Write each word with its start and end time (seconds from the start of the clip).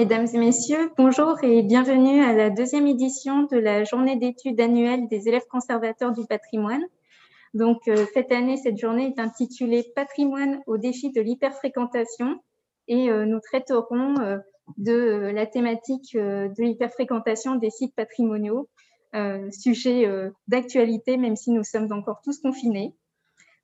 mesdames 0.00 0.28
et 0.32 0.38
messieurs. 0.38 0.90
Bonjour 0.96 1.36
et 1.44 1.62
bienvenue 1.62 2.24
à 2.24 2.32
la 2.32 2.48
deuxième 2.48 2.86
édition 2.86 3.42
de 3.42 3.58
la 3.58 3.84
journée 3.84 4.16
d'études 4.16 4.58
annuelle 4.58 5.08
des 5.08 5.28
élèves 5.28 5.46
conservateurs 5.50 6.12
du 6.12 6.24
patrimoine. 6.24 6.82
Donc, 7.52 7.86
euh, 7.86 8.06
cette 8.14 8.32
année, 8.32 8.56
cette 8.56 8.78
journée 8.78 9.08
est 9.08 9.20
intitulée 9.20 9.84
Patrimoine 9.94 10.62
au 10.66 10.78
défi 10.78 11.12
de 11.12 11.20
l'hyperfréquentation 11.20 12.40
et 12.88 13.10
euh, 13.10 13.26
nous 13.26 13.40
traiterons 13.40 14.18
euh, 14.20 14.38
de 14.78 15.30
la 15.34 15.44
thématique 15.44 16.16
de 16.16 16.62
l'hyperfréquentation 16.62 17.56
des 17.56 17.68
sites 17.68 17.94
patrimoniaux, 17.94 18.70
sujet 19.50 20.08
d'actualité, 20.48 21.18
même 21.18 21.36
si 21.36 21.50
nous 21.50 21.64
sommes 21.64 21.92
encore 21.92 22.22
tous 22.24 22.40
confinés. 22.40 22.94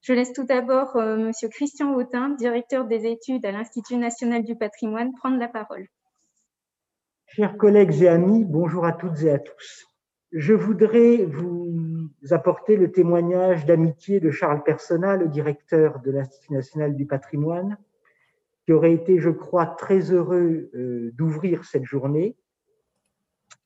Je 0.03 0.13
laisse 0.13 0.35
tout 0.35 0.45
d'abord 0.45 0.97
Monsieur 0.97 1.49
Christian 1.49 1.95
Autin, 1.95 2.31
directeur 2.31 2.85
des 2.85 3.07
études 3.07 3.47
à 3.47 3.53
l'Institut 3.53 3.97
national 3.97 4.43
du 4.43 4.57
patrimoine, 4.57 5.15
prendre 5.15 5.39
la 5.39 5.49
parole. 5.49 5.87
Chers 7.29 7.57
collègues 7.57 8.03
et 8.03 8.09
amis, 8.09 8.45
bonjour 8.45 8.87
à 8.87 8.93
toutes 8.93 9.21
et 9.23 9.33
à 9.33 9.41
tous. 9.41 9.85
Je 10.31 10.55
voudrais 10.55 11.25
vous 11.25 12.09
apporter 12.31 12.77
le 12.77 12.93
témoignage 12.93 13.67
d'amitié 13.67 14.21
de 14.21 14.31
Charles 14.31 14.63
Persona, 14.63 15.17
le 15.17 15.27
directeur 15.27 15.99
de 16.01 16.13
l'Institut 16.13 16.53
national 16.53 16.95
du 16.95 17.05
patrimoine, 17.05 17.79
qui 18.65 18.73
aurait 18.73 18.93
été, 18.93 19.19
je 19.19 19.31
crois, 19.31 19.67
très 19.67 20.13
heureux 20.13 20.71
euh, 20.75 21.11
d'ouvrir 21.15 21.65
cette 21.65 21.85
journée. 21.85 22.37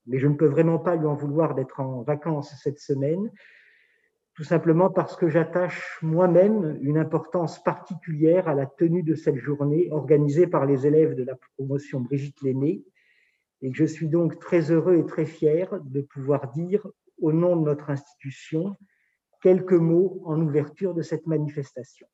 Mais 0.06 0.18
je 0.18 0.26
ne 0.26 0.34
peux 0.34 0.48
vraiment 0.48 0.78
pas 0.78 0.96
lui 0.96 1.06
en 1.06 1.14
vouloir 1.14 1.54
d'être 1.54 1.80
en 1.80 2.02
vacances 2.02 2.54
cette 2.62 2.80
semaine, 2.80 3.30
tout 4.34 4.44
simplement 4.44 4.88
parce 4.88 5.16
que 5.16 5.28
j'attache 5.28 5.98
moi-même 6.00 6.78
une 6.80 6.96
importance 6.96 7.62
particulière 7.62 8.48
à 8.48 8.54
la 8.54 8.64
tenue 8.64 9.02
de 9.02 9.14
cette 9.14 9.36
journée 9.36 9.88
organisée 9.90 10.46
par 10.46 10.64
les 10.64 10.86
élèves 10.86 11.14
de 11.14 11.24
la 11.24 11.36
promotion 11.56 12.00
Brigitte 12.00 12.40
Lenné 12.40 12.82
et 13.62 13.70
que 13.70 13.76
je 13.76 13.84
suis 13.84 14.08
donc 14.08 14.38
très 14.38 14.70
heureux 14.70 14.96
et 14.96 15.06
très 15.06 15.26
fier 15.26 15.68
de 15.82 16.00
pouvoir 16.00 16.50
dire 16.52 16.86
au 17.20 17.32
nom 17.32 17.56
de 17.56 17.62
notre 17.62 17.90
institution 17.90 18.76
quelques 19.42 19.72
mots 19.72 20.22
en 20.24 20.40
ouverture 20.40 20.94
de 20.94 21.02
cette 21.02 21.26
manifestation. 21.26 22.06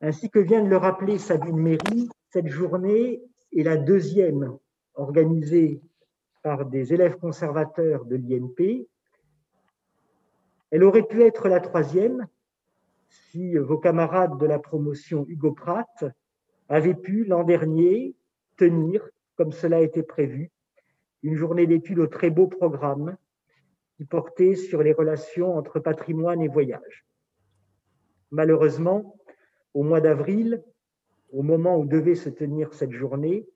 Ainsi 0.00 0.30
que 0.30 0.38
vient 0.38 0.62
de 0.62 0.68
le 0.68 0.76
rappeler 0.76 1.18
Sabine 1.18 1.58
Méry, 1.58 2.08
cette 2.30 2.48
journée 2.48 3.20
est 3.56 3.62
la 3.62 3.76
deuxième 3.76 4.56
organisée 4.94 5.80
par 6.42 6.66
des 6.66 6.92
élèves 6.92 7.16
conservateurs 7.16 8.04
de 8.04 8.16
l'INP. 8.16 8.86
Elle 10.70 10.84
aurait 10.84 11.06
pu 11.06 11.22
être 11.22 11.48
la 11.48 11.60
troisième 11.60 12.26
si 13.08 13.56
vos 13.56 13.78
camarades 13.78 14.38
de 14.38 14.46
la 14.46 14.58
promotion 14.58 15.24
Hugo 15.28 15.52
Pratt 15.52 16.04
avaient 16.68 16.94
pu 16.94 17.24
l'an 17.24 17.42
dernier 17.42 18.14
tenir 18.56 19.08
comme 19.38 19.52
cela 19.52 19.80
été 19.80 20.02
prévu, 20.02 20.50
une 21.22 21.36
journée 21.36 21.68
d'études 21.68 22.00
au 22.00 22.08
très 22.08 22.28
beau 22.28 22.48
programme 22.48 23.16
qui 23.96 24.04
portait 24.04 24.56
sur 24.56 24.82
les 24.82 24.92
relations 24.92 25.56
entre 25.56 25.78
patrimoine 25.78 26.42
et 26.42 26.48
voyage. 26.48 27.06
Malheureusement, 28.32 29.16
au 29.74 29.84
mois 29.84 30.00
d'avril, 30.00 30.64
au 31.30 31.42
moment 31.42 31.78
où 31.78 31.86
devait 31.86 32.16
se 32.16 32.28
tenir 32.28 32.74
cette 32.74 32.90
journée, 32.90 33.46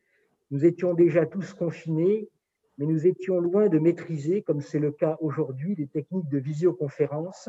nous 0.52 0.64
étions 0.64 0.94
déjà 0.94 1.26
tous 1.26 1.52
confinés, 1.52 2.28
mais 2.78 2.86
nous 2.86 3.08
étions 3.08 3.40
loin 3.40 3.68
de 3.68 3.80
maîtriser, 3.80 4.42
comme 4.42 4.60
c'est 4.60 4.78
le 4.78 4.92
cas 4.92 5.16
aujourd'hui, 5.20 5.74
les 5.74 5.88
techniques 5.88 6.28
de 6.28 6.38
visioconférence 6.38 7.48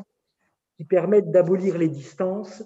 qui 0.76 0.86
permettent 0.86 1.30
d'abolir 1.30 1.78
les 1.78 1.90
distances 1.90 2.64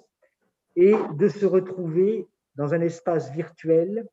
et 0.77 0.93
de 1.17 1.27
se 1.27 1.45
retrouver 1.45 2.25
dans 2.55 2.73
un 2.73 2.79
espace 2.79 3.33
virtuel 3.33 4.07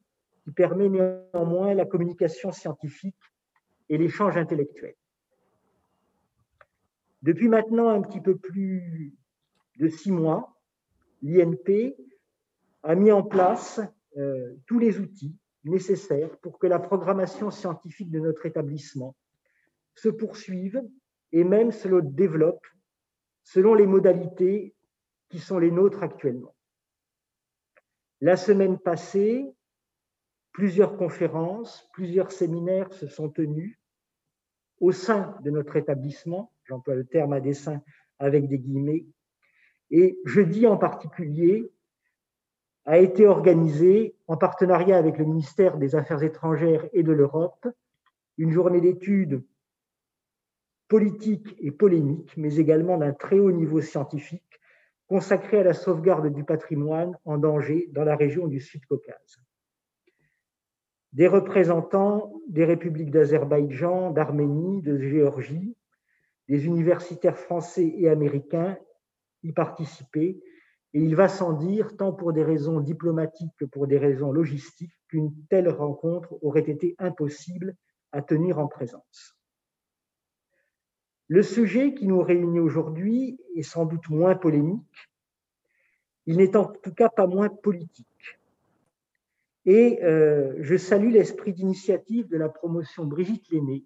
qui 0.45 0.53
permet 0.53 0.89
néanmoins 0.89 1.75
la 1.75 1.87
communication 1.87 2.53
scientifique 2.53 3.17
et 3.89 3.99
l'échange 3.99 4.37
intellectuel. 4.37 4.95
Depuis 7.23 7.49
maintenant 7.49 7.89
un 7.89 8.03
petit 8.03 8.21
peu 8.21 8.37
plus 8.37 9.15
de 9.79 9.89
six 9.89 10.13
mois, 10.13 10.55
l'INP 11.23 11.97
a 12.83 12.95
mis 12.95 13.11
en 13.11 13.23
place 13.23 13.81
euh, 14.19 14.55
tous 14.67 14.79
les 14.79 15.01
outils 15.01 15.35
nécessaires 15.65 16.37
pour 16.39 16.59
que 16.59 16.67
la 16.67 16.79
programmation 16.79 17.51
scientifique 17.51 18.11
de 18.11 18.21
notre 18.21 18.45
établissement 18.45 19.17
se 19.95 20.11
poursuive 20.11 20.83
et 21.33 21.45
même 21.45 21.73
se 21.73 21.89
développe 22.03 22.67
selon 23.43 23.75
les 23.75 23.87
modalités 23.87 24.75
qui 25.31 25.39
sont 25.39 25.59
les 25.59 25.71
nôtres 25.71 26.03
actuellement. 26.03 26.55
La 28.21 28.37
semaine 28.37 28.79
passée, 28.79 29.55
Plusieurs 30.55 30.97
conférences, 30.97 31.89
plusieurs 31.93 32.31
séminaires 32.31 32.93
se 32.93 33.09
sont 33.09 33.29
tenus 33.29 33.77
au 34.79 34.93
sein 34.93 35.37
de 35.43 35.51
notre 35.51 35.75
établissement, 35.75 36.53
j'emploie 36.63 36.95
le 36.95 37.05
terme 37.05 37.33
à 37.33 37.41
dessein 37.41 37.83
avec 38.21 38.47
des 38.47 38.61
guillemets, 38.61 39.05
et 39.91 40.17
jeudi 40.25 40.69
en 40.69 40.77
particulier 40.77 41.73
a 42.85 42.99
été 42.99 43.27
organisé 43.27 44.15
en 44.29 44.37
partenariat 44.37 44.97
avec 44.97 45.19
le 45.19 45.25
ministère 45.25 45.77
des 45.77 45.97
Affaires 45.97 46.23
étrangères 46.23 46.89
et 46.93 47.03
de 47.03 47.13
l'Europe 47.13 47.67
une 48.39 48.53
journée 48.53 48.81
d'études 48.81 49.43
politiques 50.87 51.57
et 51.59 51.73
polémiques, 51.73 52.37
mais 52.37 52.57
également 52.59 52.97
d'un 52.97 53.13
très 53.13 53.41
haut 53.41 53.51
niveau 53.51 53.81
scientifique 53.81 54.61
consacrée 55.09 55.59
à 55.59 55.65
la 55.65 55.75
sauvegarde 55.75 56.33
du 56.33 56.45
patrimoine 56.45 57.19
en 57.25 57.39
danger 57.39 57.89
dans 57.91 58.05
la 58.05 58.15
région 58.15 58.47
du 58.47 58.61
Sud-Caucase 58.61 59.44
des 61.15 61.29
représentants 61.29 62.33
des 62.49 62.65
républiques 62.65 63.13
d'Azerbaïdjan, 63.13 64.11
d'Arménie, 64.11 64.83
de 64.83 64.99
Géorgie, 64.99 65.77
des 66.49 66.67
universitaires 66.67 67.39
français 67.39 67.95
et 67.97 68.09
américains 68.09 68.77
y 69.43 69.53
participaient. 69.53 70.41
Et 70.93 71.01
il 71.01 71.17
va 71.17 71.29
sans 71.29 71.53
dire, 71.53 71.97
tant 71.97 72.13
pour 72.13 72.33
des 72.33 72.43
raisons 72.43 72.81
diplomatiques 72.81 73.53
que 73.59 73.65
pour 73.65 73.87
des 73.87 73.99
raisons 73.99 74.33
logistiques, 74.33 74.95
qu'une 75.09 75.33
telle 75.49 75.69
rencontre 75.69 76.37
aurait 76.43 76.69
été 76.69 76.95
impossible 76.99 77.77
à 78.13 78.21
tenir 78.23 78.59
en 78.59 78.69
présence. 78.69 79.37
Le 81.29 81.43
sujet 81.43 81.95
qui 81.95 82.07
nous 82.07 82.21
réunit 82.21 82.61
aujourd'hui 82.61 83.41
est 83.57 83.63
sans 83.63 83.87
doute 83.87 84.09
moins 84.11 84.35
polémique, 84.35 85.11
il 86.27 86.37
n'est 86.37 86.57
en 86.57 86.67
tout 86.67 86.93
cas 86.95 87.09
pas 87.09 87.27
moins 87.27 87.49
politique. 87.49 88.14
Et 89.67 90.03
euh, 90.03 90.55
je 90.61 90.77
salue 90.77 91.11
l'esprit 91.11 91.53
d'initiative 91.53 92.29
de 92.29 92.37
la 92.37 92.49
promotion 92.49 93.05
Brigitte 93.05 93.51
Lenné, 93.51 93.85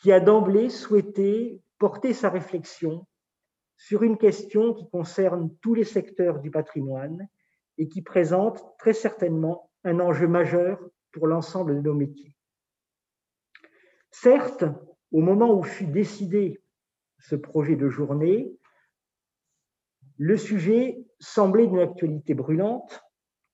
qui 0.00 0.12
a 0.12 0.20
d'emblée 0.20 0.70
souhaité 0.70 1.60
porter 1.78 2.14
sa 2.14 2.30
réflexion 2.30 3.06
sur 3.76 4.02
une 4.02 4.16
question 4.16 4.72
qui 4.72 4.88
concerne 4.88 5.54
tous 5.60 5.74
les 5.74 5.84
secteurs 5.84 6.40
du 6.40 6.50
patrimoine 6.50 7.28
et 7.76 7.88
qui 7.88 8.02
présente 8.02 8.64
très 8.78 8.94
certainement 8.94 9.70
un 9.82 10.00
enjeu 10.00 10.28
majeur 10.28 10.80
pour 11.12 11.26
l'ensemble 11.26 11.76
de 11.76 11.80
nos 11.80 11.94
métiers. 11.94 12.34
Certes, 14.10 14.64
au 15.12 15.20
moment 15.20 15.52
où 15.52 15.62
fut 15.62 15.86
décidé 15.86 16.62
ce 17.18 17.36
projet 17.36 17.76
de 17.76 17.88
journée, 17.88 18.56
le 20.16 20.36
sujet 20.36 21.04
semblait 21.18 21.66
d'une 21.66 21.80
actualité 21.80 22.34
brûlante 22.34 23.03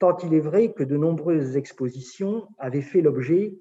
tant 0.00 0.16
il 0.24 0.34
est 0.34 0.40
vrai 0.40 0.72
que 0.72 0.82
de 0.82 0.96
nombreuses 0.96 1.56
expositions 1.56 2.48
avaient 2.58 2.82
fait 2.82 3.02
l'objet 3.02 3.56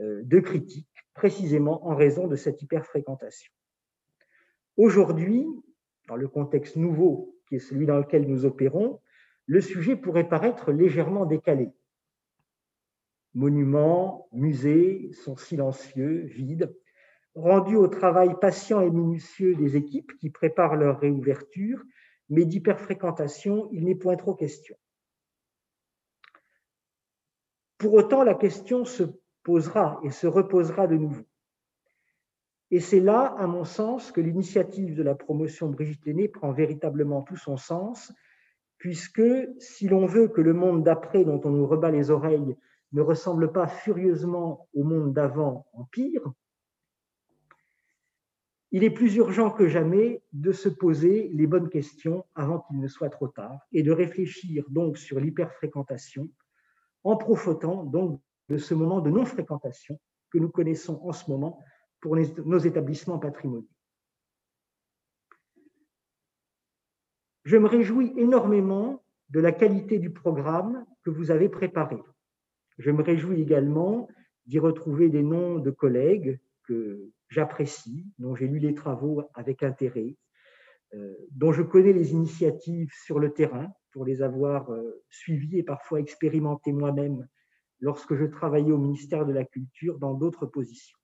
euh, 0.00 0.22
de 0.24 0.40
critiques, 0.40 1.06
précisément 1.14 1.86
en 1.86 1.94
raison 1.94 2.26
de 2.26 2.34
cette 2.34 2.62
hyperfréquentation. 2.62 3.52
Aujourd'hui, 4.78 5.46
dans 6.08 6.16
le 6.16 6.26
contexte 6.28 6.76
nouveau 6.76 7.36
qui 7.46 7.56
est 7.56 7.60
celui 7.60 7.84
dans 7.84 7.98
lequel 7.98 8.26
nous 8.26 8.46
opérons, 8.46 9.00
le 9.44 9.60
sujet 9.60 9.94
pourrait 9.94 10.28
paraître 10.28 10.72
légèrement 10.72 11.26
décalé. 11.26 11.70
Monuments, 13.34 14.28
musées 14.32 15.10
sont 15.12 15.36
silencieux, 15.36 16.22
vides, 16.24 16.74
rendus 17.34 17.76
au 17.76 17.88
travail 17.88 18.34
patient 18.40 18.80
et 18.80 18.90
minutieux 18.90 19.54
des 19.56 19.76
équipes 19.76 20.12
qui 20.18 20.30
préparent 20.30 20.76
leur 20.76 21.00
réouverture, 21.00 21.82
mais 22.30 22.46
d'hyperfréquentation, 22.46 23.68
il 23.72 23.84
n'est 23.84 23.94
point 23.94 24.16
trop 24.16 24.34
question. 24.34 24.76
Pour 27.82 27.94
autant, 27.94 28.22
la 28.22 28.36
question 28.36 28.84
se 28.84 29.02
posera 29.42 29.98
et 30.04 30.12
se 30.12 30.28
reposera 30.28 30.86
de 30.86 30.94
nouveau. 30.94 31.24
Et 32.70 32.78
c'est 32.78 33.00
là, 33.00 33.34
à 33.36 33.48
mon 33.48 33.64
sens, 33.64 34.12
que 34.12 34.20
l'initiative 34.20 34.94
de 34.94 35.02
la 35.02 35.16
promotion 35.16 35.68
Brigitte 35.68 36.06
Lenné 36.06 36.28
prend 36.28 36.52
véritablement 36.52 37.22
tout 37.22 37.34
son 37.34 37.56
sens, 37.56 38.12
puisque 38.78 39.24
si 39.58 39.88
l'on 39.88 40.06
veut 40.06 40.28
que 40.28 40.40
le 40.40 40.52
monde 40.52 40.84
d'après 40.84 41.24
dont 41.24 41.40
on 41.42 41.50
nous 41.50 41.66
rebat 41.66 41.90
les 41.90 42.12
oreilles 42.12 42.56
ne 42.92 43.00
ressemble 43.00 43.50
pas 43.50 43.66
furieusement 43.66 44.68
au 44.74 44.84
monde 44.84 45.12
d'avant 45.12 45.66
en 45.72 45.82
pire, 45.82 46.22
il 48.70 48.84
est 48.84 48.90
plus 48.90 49.16
urgent 49.16 49.50
que 49.50 49.66
jamais 49.66 50.22
de 50.32 50.52
se 50.52 50.68
poser 50.68 51.30
les 51.34 51.48
bonnes 51.48 51.68
questions 51.68 52.24
avant 52.36 52.60
qu'il 52.60 52.78
ne 52.78 52.86
soit 52.86 53.10
trop 53.10 53.26
tard 53.26 53.66
et 53.72 53.82
de 53.82 53.90
réfléchir 53.90 54.66
donc 54.70 54.98
sur 54.98 55.18
l'hyperfréquentation 55.18 56.28
en 57.04 57.16
profitant 57.16 57.84
donc 57.84 58.20
de 58.48 58.56
ce 58.58 58.74
moment 58.74 59.00
de 59.00 59.10
non-fréquentation 59.10 59.98
que 60.30 60.38
nous 60.38 60.48
connaissons 60.48 61.00
en 61.02 61.12
ce 61.12 61.30
moment 61.30 61.58
pour 62.00 62.16
nos 62.16 62.58
établissements 62.58 63.18
patrimoniaux. 63.18 63.68
Je 67.44 67.56
me 67.56 67.66
réjouis 67.66 68.12
énormément 68.16 69.02
de 69.30 69.40
la 69.40 69.52
qualité 69.52 69.98
du 69.98 70.10
programme 70.10 70.84
que 71.02 71.10
vous 71.10 71.30
avez 71.30 71.48
préparé. 71.48 71.98
Je 72.78 72.90
me 72.90 73.02
réjouis 73.02 73.40
également 73.40 74.08
d'y 74.46 74.58
retrouver 74.58 75.08
des 75.08 75.22
noms 75.22 75.58
de 75.58 75.70
collègues 75.70 76.40
que 76.64 77.10
j'apprécie, 77.28 78.06
dont 78.18 78.34
j'ai 78.34 78.46
lu 78.46 78.58
les 78.58 78.74
travaux 78.74 79.22
avec 79.34 79.62
intérêt, 79.62 80.16
euh, 80.94 81.14
dont 81.30 81.52
je 81.52 81.62
connais 81.62 81.92
les 81.92 82.12
initiatives 82.12 82.92
sur 83.04 83.18
le 83.18 83.32
terrain 83.32 83.72
pour 83.92 84.04
les 84.04 84.22
avoir 84.22 84.70
euh, 84.72 85.02
suivies 85.10 85.58
et 85.58 85.62
parfois 85.62 86.00
expérimentées 86.00 86.72
moi-même 86.72 87.28
lorsque 87.80 88.14
je 88.14 88.24
travaillais 88.24 88.72
au 88.72 88.78
ministère 88.78 89.26
de 89.26 89.32
la 89.32 89.44
Culture 89.44 89.98
dans 89.98 90.14
d'autres 90.14 90.46
positions. 90.46 90.98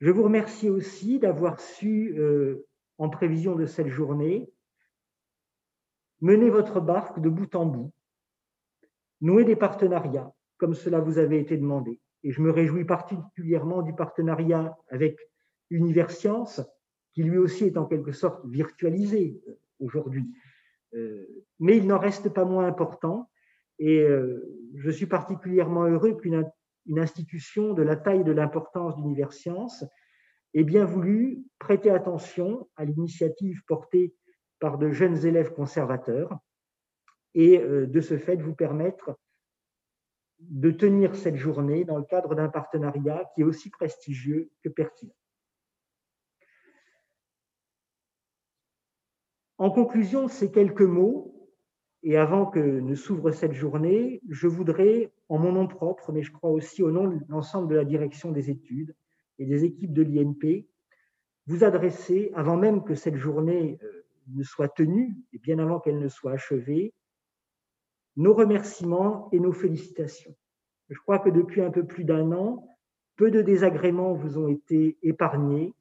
Je 0.00 0.10
vous 0.10 0.24
remercie 0.24 0.68
aussi 0.68 1.18
d'avoir 1.18 1.60
su, 1.60 2.18
euh, 2.18 2.66
en 2.98 3.08
prévision 3.08 3.54
de 3.54 3.66
cette 3.66 3.88
journée, 3.88 4.52
mener 6.20 6.50
votre 6.50 6.80
barque 6.80 7.20
de 7.20 7.28
bout 7.28 7.54
en 7.54 7.66
bout, 7.66 7.92
nouer 9.20 9.44
des 9.44 9.56
partenariats, 9.56 10.32
comme 10.58 10.74
cela 10.74 11.00
vous 11.00 11.18
avait 11.18 11.40
été 11.40 11.56
demandé. 11.56 12.00
Et 12.24 12.32
je 12.32 12.42
me 12.42 12.50
réjouis 12.50 12.84
particulièrement 12.84 13.82
du 13.82 13.94
partenariat 13.94 14.76
avec 14.88 15.18
Universcience, 15.70 16.60
qui 17.12 17.22
lui 17.22 17.38
aussi 17.38 17.64
est 17.64 17.76
en 17.76 17.86
quelque 17.86 18.12
sorte 18.12 18.44
virtualisé 18.46 19.40
euh, 19.48 19.60
aujourd'hui. 19.78 20.28
Euh, 20.94 21.26
mais 21.58 21.76
il 21.76 21.86
n'en 21.86 21.98
reste 21.98 22.28
pas 22.28 22.44
moins 22.44 22.66
important. 22.66 23.30
Et 23.78 24.00
euh, 24.00 24.42
je 24.76 24.90
suis 24.90 25.06
particulièrement 25.06 25.84
heureux 25.84 26.14
qu'une 26.14 26.44
institution 26.98 27.72
de 27.74 27.82
la 27.82 27.96
taille 27.96 28.24
de 28.24 28.32
l'importance 28.32 28.96
d'Universcience 28.96 29.84
ait 30.54 30.64
bien 30.64 30.84
voulu 30.84 31.42
prêter 31.58 31.90
attention 31.90 32.68
à 32.76 32.84
l'initiative 32.84 33.62
portée 33.66 34.14
par 34.60 34.78
de 34.78 34.90
jeunes 34.90 35.24
élèves 35.26 35.52
conservateurs 35.52 36.38
et 37.34 37.58
de 37.58 38.00
ce 38.02 38.18
fait 38.18 38.36
vous 38.36 38.54
permettre 38.54 39.16
de 40.38 40.70
tenir 40.70 41.14
cette 41.14 41.36
journée 41.36 41.84
dans 41.84 41.96
le 41.96 42.04
cadre 42.04 42.34
d'un 42.34 42.48
partenariat 42.48 43.24
qui 43.34 43.42
est 43.42 43.44
aussi 43.44 43.70
prestigieux 43.70 44.50
que 44.62 44.68
pertinent. 44.68 45.14
En 49.62 49.70
conclusion 49.70 50.26
ces 50.26 50.50
quelques 50.50 50.82
mots, 50.82 51.48
et 52.02 52.16
avant 52.16 52.46
que 52.46 52.58
ne 52.58 52.96
s'ouvre 52.96 53.30
cette 53.30 53.52
journée, 53.52 54.20
je 54.28 54.48
voudrais, 54.48 55.12
en 55.28 55.38
mon 55.38 55.52
nom 55.52 55.68
propre, 55.68 56.10
mais 56.10 56.24
je 56.24 56.32
crois 56.32 56.50
aussi 56.50 56.82
au 56.82 56.90
nom 56.90 57.06
de 57.06 57.20
l'ensemble 57.28 57.68
de 57.68 57.76
la 57.76 57.84
direction 57.84 58.32
des 58.32 58.50
études 58.50 58.96
et 59.38 59.46
des 59.46 59.62
équipes 59.62 59.92
de 59.92 60.02
l'INP, 60.02 60.66
vous 61.46 61.62
adresser, 61.62 62.32
avant 62.34 62.56
même 62.56 62.82
que 62.82 62.96
cette 62.96 63.14
journée 63.14 63.78
euh, 63.84 64.04
ne 64.34 64.42
soit 64.42 64.68
tenue, 64.68 65.14
et 65.32 65.38
bien 65.38 65.60
avant 65.60 65.78
qu'elle 65.78 66.00
ne 66.00 66.08
soit 66.08 66.32
achevée, 66.32 66.92
nos 68.16 68.34
remerciements 68.34 69.28
et 69.30 69.38
nos 69.38 69.52
félicitations. 69.52 70.34
Je 70.88 70.98
crois 70.98 71.20
que 71.20 71.30
depuis 71.30 71.60
un 71.60 71.70
peu 71.70 71.86
plus 71.86 72.02
d'un 72.02 72.32
an, 72.32 72.66
peu 73.14 73.30
de 73.30 73.42
désagréments 73.42 74.12
vous 74.12 74.38
ont 74.38 74.48
été 74.48 74.98
épargnés 75.02 75.72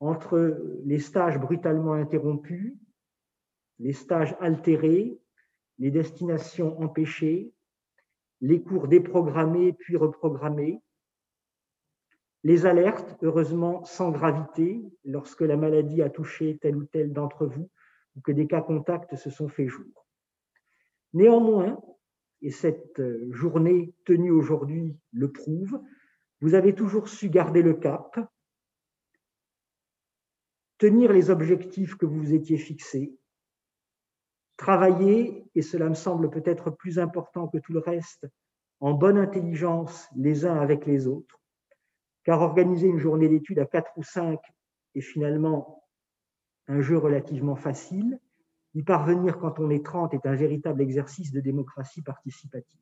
entre 0.00 0.58
les 0.84 0.98
stages 0.98 1.38
brutalement 1.38 1.92
interrompus, 1.92 2.74
les 3.78 3.92
stages 3.92 4.34
altérés, 4.40 5.18
les 5.78 5.90
destinations 5.90 6.80
empêchées, 6.80 7.52
les 8.40 8.62
cours 8.62 8.88
déprogrammés 8.88 9.72
puis 9.74 9.96
reprogrammés, 9.96 10.82
les 12.42 12.64
alertes, 12.64 13.18
heureusement 13.22 13.84
sans 13.84 14.10
gravité, 14.10 14.82
lorsque 15.04 15.42
la 15.42 15.58
maladie 15.58 16.00
a 16.00 16.08
touché 16.08 16.58
tel 16.58 16.76
ou 16.76 16.84
tel 16.84 17.12
d'entre 17.12 17.46
vous 17.46 17.70
ou 18.16 18.20
que 18.22 18.32
des 18.32 18.46
cas 18.46 18.62
contacts 18.62 19.14
se 19.16 19.28
sont 19.30 19.48
fait 19.48 19.68
jour. 19.68 20.06
Néanmoins, 21.12 21.80
et 22.42 22.50
cette 22.50 23.02
journée 23.30 23.94
tenue 24.06 24.30
aujourd'hui 24.30 24.96
le 25.12 25.30
prouve, 25.30 25.80
vous 26.40 26.54
avez 26.54 26.74
toujours 26.74 27.08
su 27.08 27.28
garder 27.28 27.62
le 27.62 27.74
cap, 27.74 28.18
tenir 30.80 31.12
les 31.12 31.28
objectifs 31.28 31.94
que 31.94 32.06
vous 32.06 32.18
vous 32.18 32.34
étiez 32.34 32.56
fixés, 32.56 33.14
travailler, 34.56 35.44
et 35.54 35.60
cela 35.60 35.90
me 35.90 35.94
semble 35.94 36.30
peut-être 36.30 36.70
plus 36.70 36.98
important 36.98 37.48
que 37.48 37.58
tout 37.58 37.74
le 37.74 37.80
reste, 37.80 38.26
en 38.80 38.94
bonne 38.94 39.18
intelligence 39.18 40.08
les 40.16 40.46
uns 40.46 40.58
avec 40.58 40.86
les 40.86 41.06
autres, 41.06 41.38
car 42.24 42.40
organiser 42.40 42.88
une 42.88 42.98
journée 42.98 43.28
d'études 43.28 43.58
à 43.58 43.66
quatre 43.66 43.92
ou 43.98 44.02
cinq 44.02 44.40
est 44.94 45.02
finalement 45.02 45.84
un 46.66 46.80
jeu 46.80 46.96
relativement 46.96 47.56
facile. 47.56 48.18
Y 48.74 48.82
parvenir 48.82 49.38
quand 49.38 49.58
on 49.58 49.68
est 49.68 49.84
30 49.84 50.14
est 50.14 50.24
un 50.24 50.34
véritable 50.34 50.80
exercice 50.80 51.30
de 51.30 51.40
démocratie 51.40 52.02
participative. 52.02 52.80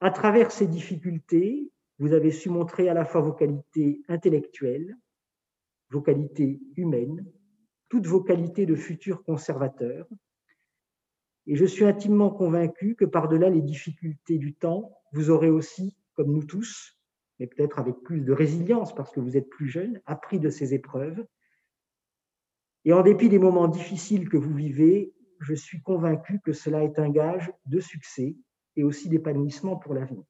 À 0.00 0.10
travers 0.10 0.52
ces 0.52 0.68
difficultés, 0.68 1.72
vous 1.98 2.12
avez 2.12 2.30
su 2.30 2.48
montrer 2.48 2.88
à 2.88 2.94
la 2.94 3.04
fois 3.04 3.20
vos 3.20 3.32
qualités 3.32 4.02
intellectuelles, 4.08 4.96
vos 5.90 6.02
qualités 6.02 6.60
humaines, 6.76 7.24
toutes 7.88 8.06
vos 8.06 8.22
qualités 8.22 8.66
de 8.66 8.74
futurs 8.74 9.22
conservateurs. 9.22 10.08
Et 11.46 11.56
je 11.56 11.64
suis 11.64 11.84
intimement 11.84 12.30
convaincu 12.30 12.96
que 12.96 13.04
par-delà 13.04 13.50
les 13.50 13.62
difficultés 13.62 14.38
du 14.38 14.54
temps, 14.54 14.98
vous 15.12 15.30
aurez 15.30 15.50
aussi, 15.50 15.96
comme 16.14 16.32
nous 16.32 16.44
tous, 16.44 16.98
mais 17.38 17.46
peut-être 17.46 17.78
avec 17.78 17.96
plus 18.02 18.22
de 18.22 18.32
résilience 18.32 18.94
parce 18.94 19.10
que 19.12 19.20
vous 19.20 19.36
êtes 19.36 19.48
plus 19.48 19.68
jeune, 19.68 20.00
appris 20.06 20.40
de 20.40 20.50
ces 20.50 20.74
épreuves. 20.74 21.24
Et 22.84 22.92
en 22.92 23.02
dépit 23.02 23.28
des 23.28 23.38
moments 23.38 23.68
difficiles 23.68 24.28
que 24.28 24.36
vous 24.36 24.54
vivez, 24.54 25.12
je 25.40 25.54
suis 25.54 25.82
convaincu 25.82 26.40
que 26.40 26.52
cela 26.52 26.82
est 26.84 26.98
un 26.98 27.10
gage 27.10 27.52
de 27.66 27.80
succès 27.80 28.36
et 28.76 28.84
aussi 28.84 29.08
d'épanouissement 29.08 29.76
pour 29.76 29.94
l'avenir. 29.94 30.24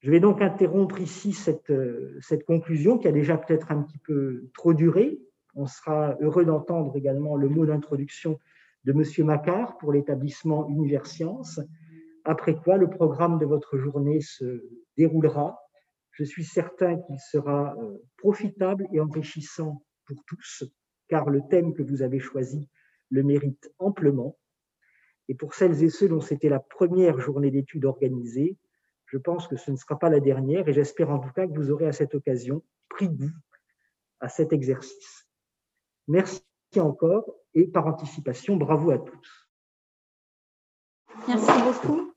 Je 0.00 0.10
vais 0.10 0.20
donc 0.20 0.42
interrompre 0.42 1.00
ici 1.00 1.32
cette, 1.32 1.70
euh, 1.70 2.18
cette 2.20 2.44
conclusion 2.44 2.98
qui 2.98 3.08
a 3.08 3.12
déjà 3.12 3.38
peut-être 3.38 3.72
un 3.72 3.82
petit 3.82 3.98
peu 3.98 4.48
trop 4.54 4.74
duré. 4.74 5.18
On 5.54 5.66
sera 5.66 6.16
heureux 6.20 6.44
d'entendre 6.44 6.96
également 6.96 7.36
le 7.36 7.48
mot 7.48 7.64
d'introduction 7.64 8.38
de 8.84 8.92
M. 8.92 9.26
Macquart 9.26 9.78
pour 9.78 9.92
l'établissement 9.92 10.68
Universcience, 10.68 11.60
après 12.24 12.54
quoi 12.54 12.76
le 12.76 12.88
programme 12.88 13.38
de 13.38 13.46
votre 13.46 13.78
journée 13.78 14.20
se 14.20 14.62
déroulera. 14.96 15.58
Je 16.12 16.24
suis 16.24 16.44
certain 16.44 16.96
qu'il 17.00 17.18
sera 17.18 17.74
euh, 17.78 17.98
profitable 18.16 18.86
et 18.92 19.00
enrichissant 19.00 19.82
pour 20.06 20.22
tous, 20.26 20.64
car 21.08 21.30
le 21.30 21.40
thème 21.50 21.74
que 21.74 21.82
vous 21.82 22.02
avez 22.02 22.20
choisi 22.20 22.68
le 23.10 23.22
mérite 23.22 23.70
amplement. 23.78 24.38
Et 25.28 25.34
pour 25.34 25.54
celles 25.54 25.82
et 25.82 25.90
ceux 25.90 26.08
dont 26.08 26.20
c'était 26.20 26.48
la 26.48 26.60
première 26.60 27.18
journée 27.18 27.50
d'études 27.50 27.84
organisée, 27.84 28.56
je 29.06 29.18
pense 29.18 29.46
que 29.48 29.56
ce 29.56 29.70
ne 29.70 29.76
sera 29.76 29.98
pas 29.98 30.10
la 30.10 30.20
dernière 30.20 30.68
et 30.68 30.72
j'espère 30.72 31.10
en 31.10 31.18
tout 31.18 31.32
cas 31.32 31.46
que 31.46 31.52
vous 31.52 31.70
aurez 31.70 31.86
à 31.86 31.92
cette 31.92 32.14
occasion 32.14 32.62
pris 32.88 33.08
goût 33.08 33.30
à 34.20 34.28
cet 34.28 34.52
exercice. 34.52 35.28
Merci 36.08 36.42
encore 36.76 37.36
et 37.54 37.66
par 37.66 37.86
anticipation, 37.86 38.56
bravo 38.56 38.90
à 38.90 38.98
tous. 38.98 39.50
Merci 41.28 41.50
beaucoup. 41.64 42.12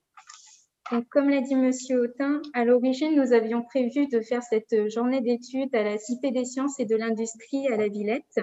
comme 1.09 1.29
l'a 1.29 1.41
dit 1.41 1.55
Monsieur 1.55 2.01
Autin, 2.01 2.41
à 2.53 2.65
l'origine, 2.65 3.15
nous 3.15 3.33
avions 3.33 3.63
prévu 3.63 4.07
de 4.07 4.21
faire 4.21 4.43
cette 4.43 4.89
journée 4.89 5.21
d'études 5.21 5.73
à 5.75 5.83
la 5.83 5.97
Cité 5.97 6.31
des 6.31 6.45
sciences 6.45 6.79
et 6.79 6.85
de 6.85 6.95
l'industrie 6.95 7.67
à 7.67 7.77
la 7.77 7.87
Villette. 7.87 8.39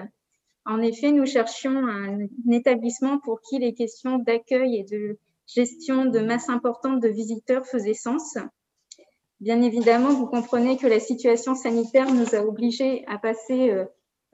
En 0.65 0.81
effet, 0.81 1.11
nous 1.11 1.25
cherchions 1.25 1.87
un 1.87 2.27
établissement 2.51 3.19
pour 3.19 3.41
qui 3.41 3.59
les 3.59 3.73
questions 3.73 4.17
d'accueil 4.19 4.77
et 4.77 4.83
de 4.83 5.17
gestion 5.47 6.05
de 6.05 6.19
masse 6.19 6.49
importante 6.49 6.99
de 6.99 7.07
visiteurs 7.07 7.65
faisait 7.65 7.93
sens. 7.93 8.37
Bien 9.39 9.61
évidemment, 9.61 10.09
vous 10.09 10.25
comprenez 10.25 10.77
que 10.77 10.87
la 10.87 10.99
situation 10.99 11.53
sanitaire 11.53 12.11
nous 12.11 12.35
a 12.35 12.39
obligés 12.39 13.05
à 13.07 13.17
passer 13.17 13.69
euh, 13.69 13.85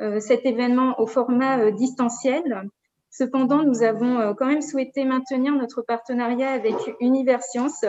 euh, 0.01 0.19
cet 0.19 0.45
événement 0.45 0.99
au 0.99 1.07
format 1.07 1.59
euh, 1.59 1.71
distanciel. 1.71 2.69
Cependant, 3.09 3.63
nous 3.63 3.83
avons 3.83 4.33
quand 4.33 4.47
même 4.47 4.63
souhaité 4.63 5.05
maintenir 5.05 5.53
notre 5.53 5.83
partenariat 5.83 6.51
avec 6.51 6.73
Universcience, 6.99 7.85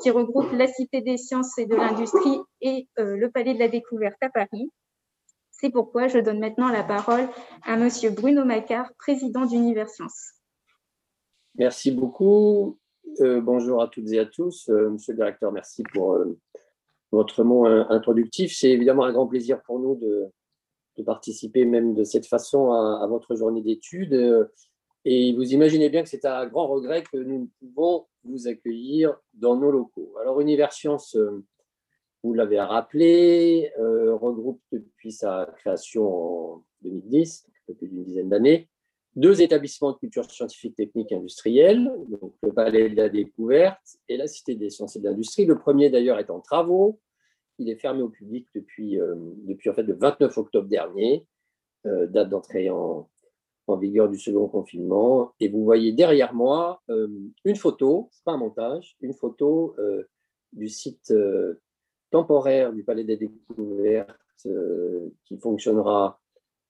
qui 0.00 0.10
regroupe 0.10 0.52
la 0.52 0.68
Cité 0.68 1.00
des 1.00 1.16
sciences 1.16 1.58
et 1.58 1.66
de 1.66 1.74
l'industrie 1.74 2.38
et 2.60 2.86
le 2.96 3.26
Palais 3.30 3.54
de 3.54 3.58
la 3.58 3.66
Découverte 3.66 4.22
à 4.22 4.30
Paris. 4.30 4.70
C'est 5.50 5.70
pourquoi 5.70 6.06
je 6.06 6.20
donne 6.20 6.38
maintenant 6.38 6.68
la 6.68 6.84
parole 6.84 7.28
à 7.64 7.76
Monsieur 7.76 8.10
Bruno 8.10 8.44
Macquart, 8.44 8.92
président 8.96 9.44
d'Universcience. 9.44 10.39
Merci 11.56 11.90
beaucoup. 11.90 12.78
Euh, 13.20 13.40
bonjour 13.40 13.82
à 13.82 13.88
toutes 13.88 14.10
et 14.12 14.18
à 14.18 14.26
tous. 14.26 14.68
Euh, 14.68 14.90
monsieur 14.90 15.12
le 15.12 15.18
directeur, 15.18 15.50
merci 15.50 15.82
pour 15.92 16.14
euh, 16.14 16.38
votre 17.10 17.42
mot 17.42 17.66
introductif. 17.66 18.54
C'est 18.56 18.70
évidemment 18.70 19.04
un 19.04 19.12
grand 19.12 19.26
plaisir 19.26 19.60
pour 19.62 19.80
nous 19.80 19.96
de, 19.96 20.28
participer 21.04 21.64
même 21.64 21.94
de 21.94 22.04
cette 22.04 22.26
façon 22.26 22.72
à, 22.72 23.06
votre 23.08 23.34
journée 23.34 23.62
d'études. 23.62 24.48
Et 25.06 25.32
vous 25.34 25.54
imaginez 25.54 25.88
bien 25.88 26.02
que 26.02 26.10
c'est 26.10 26.26
à 26.26 26.44
grand 26.44 26.66
regret 26.66 27.02
que 27.10 27.16
nous 27.16 27.40
ne 27.40 27.46
pouvons 27.58 28.06
vous 28.24 28.48
accueillir 28.48 29.16
dans 29.32 29.56
nos 29.56 29.70
locaux. 29.70 30.14
Alors, 30.20 30.42
Univers 30.42 30.74
Science, 30.74 31.16
vous 32.22 32.34
l'avez 32.34 32.60
rappelé, 32.60 33.72
regroupe 33.78 34.60
depuis 34.72 35.10
sa 35.10 35.50
création 35.56 36.56
en 36.56 36.64
2010, 36.82 37.46
un 37.48 37.52
peu 37.68 37.74
plus 37.74 37.88
d'une 37.88 38.04
dizaine 38.04 38.28
d'années, 38.28 38.68
deux 39.16 39.42
établissements 39.42 39.92
de 39.92 39.98
culture 39.98 40.30
scientifique, 40.30 40.76
technique 40.76 41.12
industrielle, 41.12 41.92
donc 42.08 42.34
le 42.42 42.52
Palais 42.52 42.90
de 42.90 42.96
la 42.96 43.08
Découverte 43.08 43.98
et 44.08 44.16
la 44.16 44.26
Cité 44.26 44.54
des 44.54 44.70
sciences 44.70 44.96
et 44.96 45.00
de 45.00 45.04
l'industrie. 45.04 45.46
Le 45.46 45.58
premier 45.58 45.90
d'ailleurs 45.90 46.18
est 46.18 46.30
en 46.30 46.40
travaux. 46.40 47.00
Il 47.58 47.68
est 47.68 47.76
fermé 47.76 48.02
au 48.02 48.08
public 48.08 48.46
depuis, 48.54 49.00
euh, 49.00 49.14
depuis 49.44 49.68
en 49.68 49.74
fait, 49.74 49.82
le 49.82 49.94
29 49.94 50.38
octobre 50.38 50.68
dernier, 50.68 51.26
date 51.84 52.28
d'entrée 52.28 52.68
en, 52.68 53.08
en 53.70 53.76
vigueur 53.76 54.08
du 54.08 54.18
second 54.18 54.48
confinement. 54.48 55.32
Et 55.40 55.48
vous 55.48 55.64
voyez 55.64 55.92
derrière 55.92 56.34
moi 56.34 56.82
euh, 56.90 57.08
une 57.44 57.56
photo, 57.56 58.08
ce 58.12 58.22
pas 58.22 58.32
un 58.32 58.36
montage, 58.36 58.96
une 59.00 59.14
photo 59.14 59.74
euh, 59.78 60.04
du 60.52 60.68
site 60.68 61.10
euh, 61.10 61.60
temporaire 62.10 62.72
du 62.72 62.82
Palais 62.82 63.04
des 63.04 63.16
Découvertes 63.16 64.16
qui 65.26 65.36
fonctionnera 65.36 66.18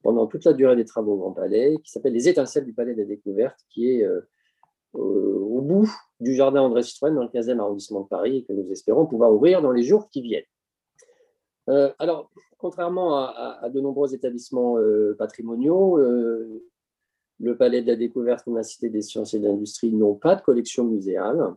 pendant 0.03 0.27
toute 0.27 0.45
la 0.45 0.53
durée 0.53 0.77
des 0.77 0.85
travaux 0.85 1.15
au 1.15 1.19
Grand 1.19 1.33
Palais, 1.33 1.77
qui 1.85 1.91
s'appelle 1.91 2.13
Les 2.13 2.29
Étincelles 2.29 2.65
du 2.65 2.73
Palais 2.73 2.95
des 2.95 3.05
Découvertes, 3.05 3.61
qui 3.69 3.91
est 3.91 4.07
au 4.93 5.61
bout 5.61 5.91
du 6.19 6.35
jardin 6.35 6.63
André 6.63 6.83
Citroën 6.83 7.15
dans 7.15 7.23
le 7.23 7.29
15e 7.29 7.59
arrondissement 7.61 8.01
de 8.01 8.09
Paris 8.09 8.39
et 8.39 8.45
que 8.45 8.53
nous 8.53 8.71
espérons 8.73 9.07
pouvoir 9.07 9.33
ouvrir 9.33 9.63
dans 9.63 9.73
les 9.73 9.83
jours 9.83 10.09
qui 10.11 10.23
viennent. 10.23 11.93
alors, 11.99 12.31
contrairement 12.59 13.17
à, 13.17 13.69
de 13.69 13.81
nombreux 13.81 14.15
établissements 14.15 14.77
patrimoniaux, 15.19 15.99
le 17.41 17.57
Palais 17.57 17.83
de 17.83 17.89
la 17.89 17.97
Découverte 17.97 18.47
la 18.47 18.63
Cité 18.63 18.91
des 18.91 19.03
Sciences 19.03 19.35
et 19.35 19.39
de 19.39 19.49
l'Industrie 19.49 19.93
n'ont 19.93 20.15
pas 20.15 20.37
de 20.37 20.43
collection 20.43 20.85
muséale. 20.85 21.55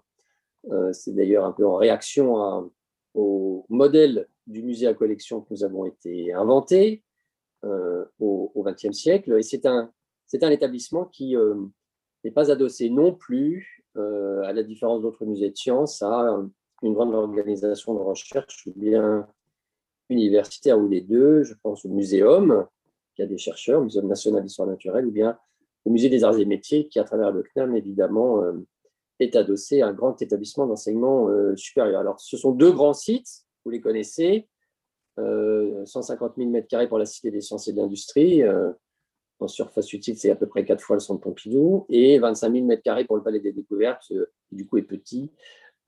Euh, 0.72 0.94
c'est 0.94 1.14
d'ailleurs 1.14 1.46
un 1.46 1.52
peu 1.52 1.68
en 1.68 1.76
réaction 1.76 2.72
au 3.14 3.66
modèle 3.70 4.28
du 4.48 4.64
musée 4.64 4.88
à 4.88 4.94
collection 4.94 5.42
que 5.42 5.48
nous 5.52 5.64
avons 5.64 5.86
été 5.86 6.34
inventé 6.34 7.04
euh, 7.04 7.13
au 8.20 8.64
XXe 8.66 8.92
siècle. 8.92 9.38
Et 9.38 9.44
c'est 9.44 9.66
un, 9.66 9.92
un 10.42 10.50
établissement 10.50 11.06
qui 11.06 11.36
euh, 11.36 11.56
n'est 12.24 12.32
pas 12.32 12.52
adossé 12.52 12.90
non 12.90 13.14
plus, 13.14 13.84
à 13.96 14.54
la 14.54 14.64
différence 14.64 15.04
d'autres 15.04 15.24
musées 15.24 15.52
de 15.52 15.56
sciences, 15.56 16.02
à 16.02 16.42
une 16.82 16.94
grande 16.94 17.14
organisation 17.14 17.94
de 17.94 18.00
recherche 18.00 18.66
ou 18.66 18.74
bien 18.76 19.28
universitaire 20.10 20.80
ou 20.80 20.88
les 20.88 21.02
deux. 21.02 21.44
Je 21.44 21.54
pense 21.62 21.86
au 21.86 21.90
muséum, 21.90 22.66
qui 23.16 23.22
a 23.22 23.26
des 23.26 23.38
chercheurs, 23.38 23.80
le 23.80 23.86
Muséum 23.86 24.08
national 24.08 24.44
d'histoire 24.44 24.68
naturelle, 24.68 25.06
ou 25.06 25.12
bien 25.12 25.38
au 25.86 25.92
Musée 25.92 26.10
des 26.10 26.24
Arts 26.24 26.40
et 26.40 26.46
Métiers, 26.46 26.88
qui, 26.88 27.00
à 27.00 27.04
travers 27.04 27.32
le 27.32 27.44
CNAM, 27.44 27.76
évidemment, 27.76 28.42
euh, 28.44 28.54
est 29.20 29.36
adossé 29.36 29.82
à 29.82 29.88
un 29.88 29.94
grand 29.94 30.22
établissement 30.22 30.66
d'enseignement 30.66 31.30
euh, 31.30 31.56
supérieur. 31.56 32.00
Alors, 32.00 32.20
ce 32.20 32.38
sont 32.38 32.52
deux 32.52 32.72
grands 32.72 32.94
sites, 32.94 33.46
vous 33.66 33.72
les 33.72 33.82
connaissez, 33.82 34.48
150 35.18 36.34
000 36.38 36.50
m2 36.50 36.88
pour 36.88 36.98
la 36.98 37.06
Cité 37.06 37.32
des 37.32 37.42
sciences 37.42 37.68
et 37.68 37.74
de 37.74 37.78
l'industrie, 37.78 38.44
euh, 38.44 38.72
en 39.40 39.48
surface 39.48 39.92
utile, 39.92 40.18
c'est 40.18 40.32
à 40.32 40.36
peu 40.36 40.48
près 40.48 40.64
quatre 40.64 40.82
fois 40.82 40.96
le 40.96 41.02
centre 41.02 41.22
Pompidou, 41.22 41.86
et 41.90 42.18
25 42.18 42.52
000 42.54 42.68
m2 42.68 43.06
pour 43.06 43.18
le 43.18 43.24
Palais 43.24 43.42
des 43.42 43.52
Découvertes, 43.52 44.14
qui 44.48 44.56
du 44.56 44.66
coup 44.66 44.78
est 44.78 44.84
petit, 44.84 45.32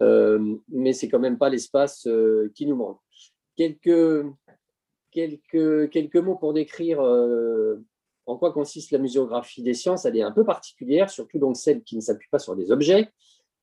mais 0.01 0.91
c'est 0.91 1.07
quand 1.07 1.19
même 1.19 1.37
pas 1.37 1.49
l'espace 1.49 2.07
qui 2.53 2.65
nous 2.65 2.75
manque. 2.75 2.99
Quelques, 3.55 4.25
quelques, 5.11 5.89
quelques 5.89 6.17
mots 6.17 6.35
pour 6.35 6.53
décrire 6.53 6.99
en 8.25 8.37
quoi 8.37 8.51
consiste 8.51 8.91
la 8.91 8.99
muséographie 8.99 9.63
des 9.63 9.73
sciences. 9.73 10.05
Elle 10.05 10.17
est 10.17 10.21
un 10.21 10.31
peu 10.31 10.43
particulière, 10.43 11.09
surtout 11.09 11.39
donc 11.39 11.55
celle 11.55 11.81
qui 11.83 11.95
ne 11.95 12.01
s'appuie 12.01 12.29
pas 12.29 12.39
sur 12.39 12.57
des 12.57 12.71
objets 12.71 13.09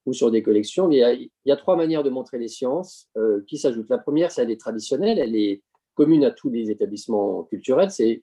ou 0.07 0.13
sur 0.13 0.31
des 0.31 0.43
collections. 0.43 0.91
Il 0.91 1.31
y 1.45 1.53
a, 1.53 1.57
trois 1.57 1.77
manières 1.77 2.03
de 2.03 2.11
montrer 2.11 2.39
les 2.39 2.49
sciences 2.49 3.09
euh, 3.17 3.43
qui 3.47 3.59
s'ajoutent. 3.59 3.91
La 3.91 3.99
première, 3.99 4.31
c'est 4.31 4.43
elle 4.43 4.51
est 4.51 4.61
traditionnelle, 4.61 5.19
elle 5.19 5.37
est 5.37 5.63
commune 5.95 6.25
à 6.25 6.31
tous 6.31 6.51
les 6.51 6.71
établissements 6.71 7.45
culturels, 7.45 7.91
c'est 7.91 8.23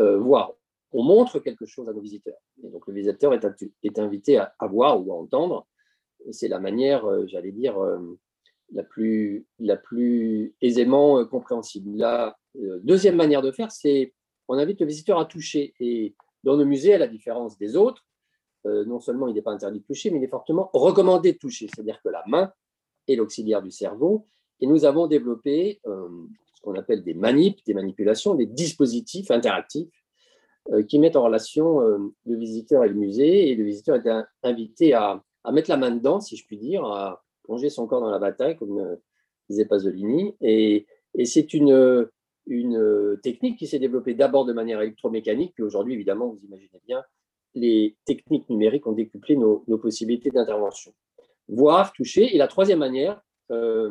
euh, 0.00 0.18
voir. 0.18 0.52
On 0.92 1.02
montre 1.02 1.38
quelque 1.38 1.66
chose 1.66 1.88
à 1.88 1.92
nos 1.92 2.00
visiteurs. 2.00 2.38
Et 2.62 2.68
donc 2.68 2.86
le 2.86 2.94
visiteur 2.94 3.34
est, 3.34 3.98
invité 3.98 4.38
à, 4.38 4.54
voir 4.70 5.04
ou 5.04 5.12
à 5.12 5.16
entendre. 5.16 5.66
C'est 6.30 6.48
la 6.48 6.60
manière, 6.60 7.04
euh, 7.06 7.26
j'allais 7.26 7.52
dire, 7.52 7.76
la, 8.72 8.82
plus, 8.82 9.46
la 9.58 9.76
plus 9.76 10.54
aisément 10.60 11.24
compréhensible. 11.26 11.96
La 11.96 12.36
deuxième 12.82 13.16
manière 13.16 13.42
de 13.42 13.50
faire, 13.50 13.72
c'est 13.72 14.14
on 14.48 14.58
invite 14.58 14.80
le 14.80 14.86
visiteur 14.86 15.18
à 15.18 15.24
toucher. 15.24 15.74
Et 15.80 16.14
dans 16.44 16.56
nos 16.56 16.64
musées, 16.64 16.94
à 16.94 16.98
la 16.98 17.08
différence 17.08 17.56
des 17.58 17.76
autres, 17.76 18.04
euh, 18.66 18.84
non 18.84 19.00
seulement 19.00 19.26
il 19.28 19.34
n'est 19.34 19.42
pas 19.42 19.52
interdit 19.52 19.80
de 19.80 19.84
toucher, 19.84 20.10
mais 20.10 20.18
il 20.18 20.24
est 20.24 20.28
fortement 20.28 20.70
recommandé 20.72 21.32
de 21.32 21.38
toucher. 21.38 21.68
C'est-à-dire 21.72 22.00
que 22.02 22.08
la 22.08 22.22
main 22.26 22.52
est 23.08 23.16
l'auxiliaire 23.16 23.62
du 23.62 23.70
cerveau. 23.70 24.26
Et 24.60 24.66
nous 24.66 24.84
avons 24.84 25.08
développé 25.08 25.80
euh, 25.86 26.08
ce 26.54 26.60
qu'on 26.62 26.74
appelle 26.74 27.02
des 27.02 27.14
des 27.14 27.74
manipulations, 27.74 28.34
des 28.34 28.46
dispositifs 28.46 29.30
interactifs 29.30 29.92
euh, 30.70 30.84
qui 30.84 31.00
mettent 31.00 31.16
en 31.16 31.24
relation 31.24 31.80
le 31.80 32.36
visiteur 32.36 32.84
et 32.84 32.88
le 32.88 32.94
musée. 32.94 33.50
Et 33.50 33.56
le 33.56 33.64
visiteur 33.64 33.96
est 33.96 34.24
invité 34.44 34.94
à, 34.94 35.22
mettre 35.50 35.70
la 35.70 35.76
main 35.76 35.90
dedans, 35.90 36.20
si 36.20 36.36
je 36.36 36.46
puis 36.46 36.58
dire, 36.58 36.84
à 36.84 37.24
plonger 37.42 37.68
son 37.68 37.88
corps 37.88 38.00
dans 38.00 38.10
la 38.10 38.20
bataille, 38.20 38.56
comme 38.56 38.96
disait 39.50 39.64
Pasolini. 39.64 40.36
Et, 40.40 40.86
c'est 41.24 41.52
une, 41.52 42.08
une 42.46 43.18
technique 43.22 43.58
qui 43.58 43.66
s'est 43.66 43.80
développée 43.80 44.14
d'abord 44.14 44.46
de 44.46 44.52
manière 44.52 44.80
électromécanique, 44.80 45.52
puis 45.54 45.64
aujourd'hui, 45.64 45.94
évidemment, 45.94 46.28
vous 46.28 46.42
imaginez 46.44 46.80
bien, 46.86 47.02
les 47.54 47.96
techniques 48.04 48.48
numériques 48.48 48.86
ont 48.86 48.92
décuplé 48.92 49.36
nos, 49.36 49.58
possibilités 49.78 50.30
d'intervention. 50.30 50.92
Voir, 51.48 51.92
toucher. 51.92 52.34
Et 52.34 52.38
la 52.38 52.48
troisième 52.48 52.78
manière, 52.78 53.20
euh, 53.50 53.90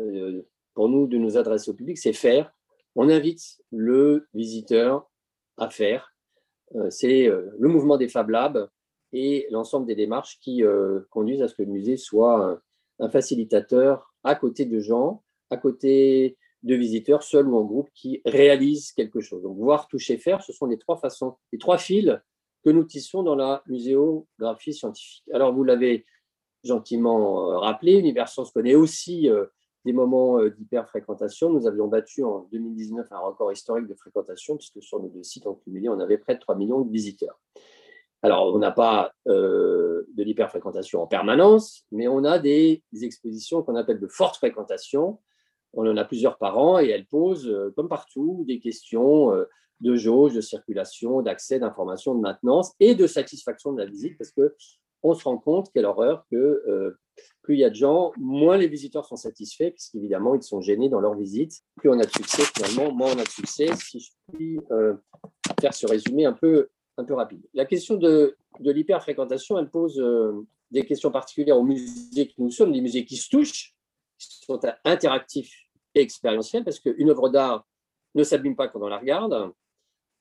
euh, 0.00 0.42
pour 0.74 0.88
nous, 0.88 1.06
de 1.06 1.16
nous 1.18 1.36
adresser 1.36 1.70
au 1.70 1.74
public, 1.74 1.98
c'est 1.98 2.12
faire. 2.12 2.52
On 2.94 3.08
invite 3.08 3.60
le 3.72 4.28
visiteur 4.34 5.10
à 5.56 5.70
faire. 5.70 6.12
c'est 6.90 7.26
le 7.26 7.68
mouvement 7.68 7.96
des 7.96 8.08
Fab 8.08 8.30
Labs 8.30 8.68
et 9.12 9.46
l'ensemble 9.50 9.86
des 9.86 9.94
démarches 9.94 10.38
qui 10.40 10.62
conduisent 11.10 11.42
à 11.42 11.48
ce 11.48 11.54
que 11.54 11.62
le 11.62 11.72
musée 11.72 11.96
soit 11.96 12.60
un 12.98 13.08
facilitateur 13.08 14.14
à 14.22 14.34
côté 14.34 14.64
de 14.64 14.78
gens, 14.78 15.22
à 15.50 15.56
côté 15.56 16.36
de 16.62 16.74
visiteurs, 16.74 17.22
seuls 17.22 17.46
ou 17.46 17.56
en 17.56 17.64
groupe, 17.64 17.90
qui 17.94 18.22
réalisent 18.24 18.92
quelque 18.92 19.20
chose. 19.20 19.42
Donc, 19.42 19.56
voir, 19.58 19.86
toucher, 19.86 20.16
faire, 20.16 20.42
ce 20.42 20.52
sont 20.52 20.66
les 20.66 20.78
trois 20.78 20.96
façons, 20.96 21.36
les 21.52 21.58
trois 21.58 21.78
fils 21.78 22.18
que 22.64 22.70
nous 22.70 22.84
tissons 22.84 23.22
dans 23.22 23.34
la 23.34 23.62
muséographie 23.66 24.72
scientifique. 24.72 25.24
Alors, 25.32 25.52
vous 25.52 25.64
l'avez 25.64 26.06
gentiment 26.64 27.50
euh, 27.50 27.58
rappelé, 27.58 27.92
Univers 27.92 28.28
Science 28.28 28.50
connaît 28.50 28.74
aussi 28.74 29.28
euh, 29.28 29.44
des 29.84 29.92
moments 29.92 30.40
euh, 30.40 30.48
d'hyper-fréquentation. 30.48 31.50
Nous 31.50 31.66
avions 31.66 31.88
battu 31.88 32.24
en 32.24 32.48
2019 32.50 33.06
un 33.12 33.18
record 33.18 33.52
historique 33.52 33.86
de 33.86 33.94
fréquentation, 33.94 34.56
puisque 34.56 34.82
sur 34.82 34.98
nos 34.98 35.08
deux 35.08 35.22
sites 35.22 35.46
en 35.46 35.54
cumulé, 35.54 35.90
on 35.90 36.00
avait 36.00 36.16
près 36.16 36.34
de 36.34 36.40
3 36.40 36.56
millions 36.56 36.80
de 36.80 36.90
visiteurs. 36.90 37.38
Alors, 38.22 38.54
on 38.54 38.58
n'a 38.58 38.72
pas 38.72 39.12
de 39.26 40.06
l'hyper-fréquentation 40.16 41.02
en 41.02 41.06
permanence, 41.06 41.84
mais 41.92 42.08
on 42.08 42.24
a 42.24 42.38
des 42.38 42.82
expositions 43.02 43.62
qu'on 43.62 43.76
appelle 43.76 44.00
de 44.00 44.06
forte 44.06 44.38
fréquentation, 44.38 45.18
on 45.74 45.86
en 45.86 45.98
a 45.98 46.06
plusieurs 46.06 46.38
par 46.38 46.56
an 46.56 46.78
et 46.78 46.88
elles 46.88 47.04
posent, 47.04 47.54
comme 47.76 47.90
partout, 47.90 48.42
des 48.48 48.60
questions 48.60 49.30
de 49.80 49.96
jauge, 49.96 50.34
de 50.34 50.40
circulation, 50.40 51.22
d'accès, 51.22 51.58
d'information, 51.58 52.14
de 52.14 52.20
maintenance 52.20 52.72
et 52.80 52.94
de 52.94 53.06
satisfaction 53.06 53.72
de 53.72 53.78
la 53.82 53.86
visite 53.86 54.16
parce 54.18 54.30
que 54.30 54.54
on 55.02 55.14
se 55.14 55.24
rend 55.24 55.36
compte, 55.36 55.70
quelle 55.74 55.84
horreur, 55.84 56.24
que 56.30 56.36
euh, 56.36 56.98
plus 57.42 57.56
il 57.56 57.60
y 57.60 57.64
a 57.64 57.68
de 57.68 57.74
gens, 57.74 58.12
moins 58.16 58.56
les 58.56 58.68
visiteurs 58.68 59.04
sont 59.04 59.16
satisfaits, 59.16 59.70
puisqu'évidemment, 59.72 60.34
ils 60.34 60.42
sont 60.42 60.62
gênés 60.62 60.88
dans 60.88 61.00
leur 61.00 61.14
visite. 61.14 61.60
Plus 61.76 61.90
on 61.90 61.98
a 62.00 62.04
de 62.04 62.10
succès, 62.10 62.42
finalement, 62.56 62.90
moins 62.90 63.12
on 63.14 63.18
a 63.18 63.24
de 63.24 63.28
succès, 63.28 63.68
si 63.76 64.00
je 64.00 64.10
puis 64.32 64.58
faire 65.60 65.74
ce 65.74 65.86
résumé 65.86 66.24
un 66.24 66.32
peu, 66.32 66.68
un 66.96 67.04
peu 67.04 67.12
rapide. 67.12 67.42
La 67.52 67.66
question 67.66 67.96
de, 67.96 68.34
de 68.60 68.70
l'hyperfréquentation, 68.70 69.58
elle 69.58 69.68
pose 69.68 70.02
des 70.70 70.86
questions 70.86 71.10
particulières 71.10 71.58
aux 71.58 71.64
musées 71.64 72.28
que 72.28 72.34
nous 72.38 72.50
sommes, 72.50 72.72
des 72.72 72.80
musées 72.80 73.04
qui 73.04 73.16
se 73.16 73.28
touchent, 73.28 73.74
qui 74.18 74.44
sont 74.46 74.60
interactifs 74.84 75.54
expérientielle 75.94 76.64
parce 76.64 76.80
qu'une 76.80 77.10
œuvre 77.10 77.28
d'art 77.28 77.66
ne 78.14 78.24
s'abîme 78.24 78.56
pas 78.56 78.68
quand 78.68 78.80
on 78.82 78.88
la 78.88 78.98
regarde. 78.98 79.52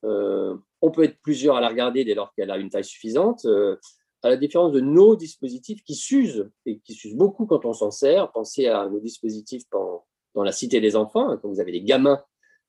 Euh, 0.03 0.55
on 0.81 0.91
peut 0.91 1.03
être 1.03 1.19
plusieurs 1.21 1.55
à 1.55 1.61
la 1.61 1.69
regarder 1.69 2.03
dès 2.03 2.13
lors 2.13 2.33
qu'elle 2.33 2.51
a 2.51 2.57
une 2.57 2.69
taille 2.69 2.83
suffisante, 2.83 3.45
euh, 3.45 3.77
à 4.21 4.29
la 4.29 4.37
différence 4.37 4.71
de 4.71 4.79
nos 4.79 5.15
dispositifs 5.15 5.83
qui 5.83 5.95
s'usent 5.95 6.49
et 6.65 6.79
qui 6.79 6.93
s'usent 6.93 7.15
beaucoup 7.15 7.45
quand 7.45 7.65
on 7.65 7.73
s'en 7.73 7.91
sert. 7.91 8.31
Pensez 8.31 8.67
à 8.67 8.87
nos 8.87 8.99
dispositifs 8.99 9.63
dans, 9.71 10.05
la 10.35 10.51
cité 10.51 10.81
des 10.81 10.95
enfants, 10.95 11.29
hein, 11.29 11.39
quand 11.41 11.49
vous 11.49 11.59
avez 11.59 11.71
des 11.71 11.83
gamins 11.83 12.21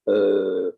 euh, 0.08 0.72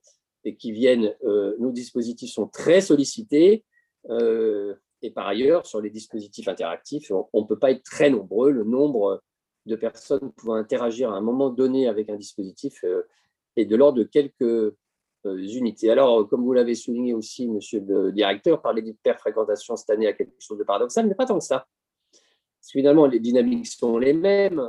et 0.44 0.56
qui 0.56 0.70
viennent, 0.70 1.14
nos 1.58 1.72
dispositifs 1.72 2.30
sont 2.30 2.46
très 2.46 2.80
sollicités. 2.80 3.64
et 4.08 5.10
par 5.10 5.26
ailleurs, 5.26 5.66
sur 5.66 5.80
les 5.80 5.90
dispositifs 5.90 6.46
interactifs, 6.46 7.10
on 7.32 7.40
ne 7.40 7.46
peut 7.46 7.58
pas 7.58 7.72
être 7.72 7.82
très 7.82 8.10
nombreux. 8.10 8.52
Le 8.52 8.62
nombre 8.62 9.20
de 9.64 9.74
personnes 9.74 10.30
pouvant 10.36 10.54
interagir 10.54 11.10
à 11.10 11.16
un 11.16 11.20
moment 11.20 11.50
donné 11.50 11.88
avec 11.88 12.08
un 12.10 12.16
dispositif 12.16 12.84
est 13.56 13.64
de 13.64 13.74
l'ordre 13.74 13.98
de 13.98 14.04
quelques 14.04 14.76
unités. 15.26 15.90
Alors, 15.90 16.28
comme 16.28 16.42
vous 16.44 16.52
l'avez 16.52 16.74
souligné 16.74 17.14
aussi, 17.14 17.48
monsieur 17.48 17.80
le 17.80 18.12
directeur, 18.12 18.62
parler 18.62 18.82
d'hyperfréquentation 18.82 19.76
cette 19.76 19.90
année 19.90 20.06
a 20.06 20.12
quelque 20.12 20.34
chose 20.38 20.58
de 20.58 20.64
paradoxal, 20.64 21.06
mais 21.06 21.14
pas 21.14 21.26
tant 21.26 21.38
que 21.38 21.44
ça. 21.44 21.66
finalement, 22.70 23.06
les 23.06 23.20
dynamiques 23.20 23.66
sont 23.66 23.98
les 23.98 24.12
mêmes 24.12 24.68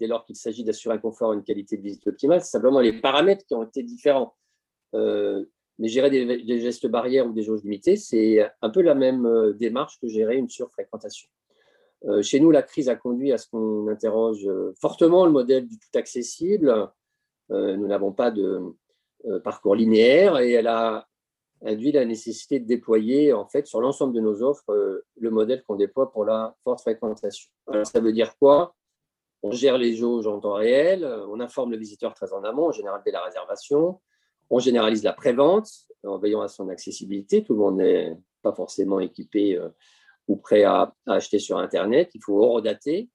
dès 0.00 0.06
lors 0.06 0.24
qu'il 0.24 0.36
s'agit 0.36 0.64
d'assurer 0.64 0.94
un 0.94 0.98
confort 0.98 1.32
et 1.32 1.36
une 1.36 1.44
qualité 1.44 1.76
de 1.76 1.82
visite 1.82 2.06
optimale. 2.06 2.40
C'est 2.40 2.50
simplement 2.50 2.80
les 2.80 3.00
paramètres 3.00 3.44
qui 3.46 3.54
ont 3.54 3.64
été 3.64 3.82
différents. 3.82 4.34
mais 4.92 5.88
gérer 5.88 6.10
des, 6.10 6.60
gestes 6.60 6.86
barrières 6.86 7.26
ou 7.26 7.32
des 7.32 7.42
jauges 7.42 7.62
limitées, 7.62 7.96
c'est 7.96 8.48
un 8.62 8.70
peu 8.70 8.82
la 8.82 8.94
même 8.94 9.52
démarche 9.58 9.98
que 10.00 10.08
gérer 10.08 10.36
une 10.36 10.48
surfréquentation. 10.48 11.28
Euh, 12.06 12.22
chez 12.22 12.40
nous, 12.40 12.50
la 12.50 12.62
crise 12.62 12.88
a 12.88 12.96
conduit 12.96 13.32
à 13.32 13.38
ce 13.38 13.48
qu'on 13.48 13.88
interroge 13.88 14.46
euh, 14.46 14.72
fortement 14.80 15.24
le 15.24 15.32
modèle 15.32 15.66
du 15.66 15.78
tout 15.78 15.98
accessible. 15.98 16.90
Euh, 17.50 17.76
nous 17.76 17.86
n'avons 17.86 18.12
pas 18.12 18.30
de 18.30 18.60
parcours 19.42 19.74
linéaire 19.74 20.38
et 20.38 20.52
elle 20.52 20.66
a 20.66 21.06
induit 21.64 21.92
la 21.92 22.04
nécessité 22.04 22.60
de 22.60 22.66
déployer 22.66 23.32
en 23.32 23.46
fait 23.46 23.66
sur 23.66 23.80
l'ensemble 23.80 24.14
de 24.14 24.20
nos 24.20 24.42
offres 24.42 25.02
le 25.16 25.30
modèle 25.30 25.62
qu'on 25.62 25.76
déploie 25.76 26.12
pour 26.12 26.24
la 26.24 26.54
forte 26.62 26.82
fréquentation. 26.82 27.50
Alors 27.68 27.86
ça 27.86 28.00
veut 28.00 28.12
dire 28.12 28.36
quoi? 28.36 28.74
On 29.42 29.50
gère 29.50 29.78
les 29.78 29.94
jauges 29.94 30.26
en 30.26 30.40
temps 30.40 30.54
réel, 30.54 31.04
on 31.28 31.40
informe 31.40 31.70
le 31.70 31.76
visiteur 31.76 32.14
très 32.14 32.32
en 32.32 32.44
amont, 32.44 32.68
en 32.68 32.72
général 32.72 33.02
dès 33.04 33.12
la 33.12 33.22
réservation, 33.22 34.00
on 34.50 34.58
généralise 34.58 35.04
la 35.04 35.12
prévente 35.12 35.68
en 36.04 36.18
veillant 36.18 36.42
à 36.42 36.48
son 36.48 36.68
accessibilité. 36.68 37.44
Tout 37.44 37.54
le 37.54 37.60
monde 37.60 37.76
n'est 37.76 38.16
pas 38.42 38.52
forcément 38.52 39.00
équipé 39.00 39.58
ou 40.28 40.36
prêt 40.36 40.64
à, 40.64 40.94
acheter 41.06 41.38
sur 41.38 41.58
Internet. 41.58 42.10
Il 42.14 42.22
faut 42.22 42.42
horodater 42.42 43.08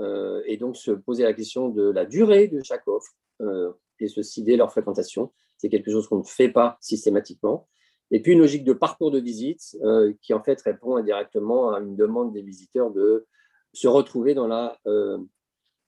euh, 0.00 0.42
et 0.46 0.56
donc 0.56 0.76
se 0.76 0.90
poser 0.90 1.24
la 1.24 1.32
question 1.32 1.68
de 1.68 1.90
la 1.90 2.04
durée 2.04 2.48
de 2.48 2.62
chaque 2.62 2.86
offre 2.86 3.12
euh, 3.42 3.72
et 3.98 4.08
se 4.08 4.22
cider 4.22 4.56
leur 4.56 4.70
fréquentation. 4.70 5.32
C'est 5.60 5.68
quelque 5.68 5.90
chose 5.90 6.08
qu'on 6.08 6.18
ne 6.18 6.24
fait 6.24 6.48
pas 6.48 6.78
systématiquement. 6.80 7.68
Et 8.10 8.20
puis 8.20 8.32
une 8.32 8.40
logique 8.40 8.64
de 8.64 8.72
parcours 8.72 9.10
de 9.10 9.20
visite 9.20 9.76
euh, 9.82 10.12
qui 10.22 10.34
en 10.34 10.42
fait 10.42 10.60
répond 10.62 10.96
indirectement 10.96 11.72
à 11.72 11.80
une 11.80 11.96
demande 11.96 12.32
des 12.32 12.42
visiteurs 12.42 12.90
de 12.90 13.26
se 13.72 13.86
retrouver 13.86 14.34
dans 14.34 14.48
la 14.48 14.76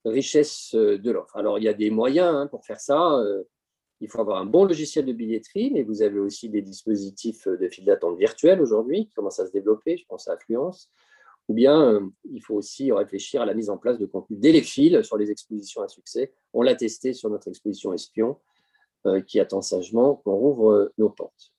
richesse 0.05 0.75
de 0.75 1.11
l'offre. 1.11 1.37
Alors 1.37 1.59
il 1.59 1.65
y 1.65 1.69
a 1.69 1.75
des 1.75 1.91
moyens 1.91 2.33
hein, 2.33 2.47
pour 2.47 2.65
faire 2.65 2.81
ça. 2.81 3.21
Il 4.01 4.09
faut 4.09 4.21
avoir 4.21 4.39
un 4.39 4.47
bon 4.47 4.65
logiciel 4.65 5.05
de 5.05 5.13
billetterie, 5.13 5.71
mais 5.73 5.83
vous 5.83 6.03
avez 6.03 6.21
aussi 6.21 6.49
des 6.49 6.63
dispositifs 6.63 7.49
de 7.49 7.69
file 7.69 7.87
d'attente 7.87 8.19
virtuelle 8.19 8.61
aujourd'hui 8.61 9.07
qui 9.07 9.15
commencent 9.15 9.41
à 9.41 9.47
se 9.47 9.53
développer, 9.53 9.97
je 9.97 10.05
pense 10.07 10.29
à 10.29 10.35
Affluence. 10.35 10.91
Ou 11.49 11.55
bien 11.55 11.83
euh, 11.83 12.01
il 12.33 12.43
faut 12.43 12.55
aussi 12.55 12.93
réfléchir 12.93 13.43
à 13.43 13.47
la 13.47 13.55
mise 13.55 13.71
en 13.71 13.79
place 13.79 13.99
de 13.99 14.07
contenu 14.07 14.37
dès 14.37 14.53
les 14.53 14.63
fils 14.63 15.03
sur 15.03 15.17
les 15.17 15.31
expositions 15.31 15.83
à 15.83 15.89
succès. 15.89 16.33
On 16.53 16.63
l'a 16.63 16.75
testé 16.75 17.13
sur 17.13 17.31
notre 17.31 17.49
exposition 17.49 17.93
Espion, 17.93 18.31
euh, 18.31 18.35
qui 19.27 19.41
attend 19.41 19.63
sagement 19.63 20.17
qu'on 20.17 20.35
rouvre 20.35 20.71
euh, 20.71 20.93
nos 20.99 21.11
portes. 21.11 21.53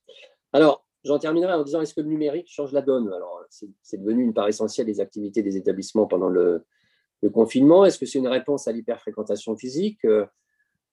Alors, 0.52 0.86
j'en 1.04 1.18
terminerai 1.18 1.52
en 1.54 1.62
disant 1.62 1.80
est-ce 1.80 1.94
que 1.94 2.00
le 2.00 2.08
numérique 2.08 2.48
change 2.48 2.72
la 2.72 2.82
donne? 2.82 3.12
Alors, 3.12 3.44
c'est 3.50 3.98
devenu 3.98 4.22
une 4.22 4.34
part 4.34 4.48
essentielle 4.48 4.86
des 4.86 5.00
activités 5.00 5.42
des 5.42 5.56
établissements 5.56 6.06
pendant 6.06 6.28
le, 6.28 6.64
confinement. 7.32 7.86
Est-ce 7.86 7.98
que 7.98 8.04
c'est 8.04 8.18
une 8.18 8.28
réponse 8.28 8.68
à 8.68 8.72
l'hyperfréquentation 8.72 9.56
physique? 9.56 10.04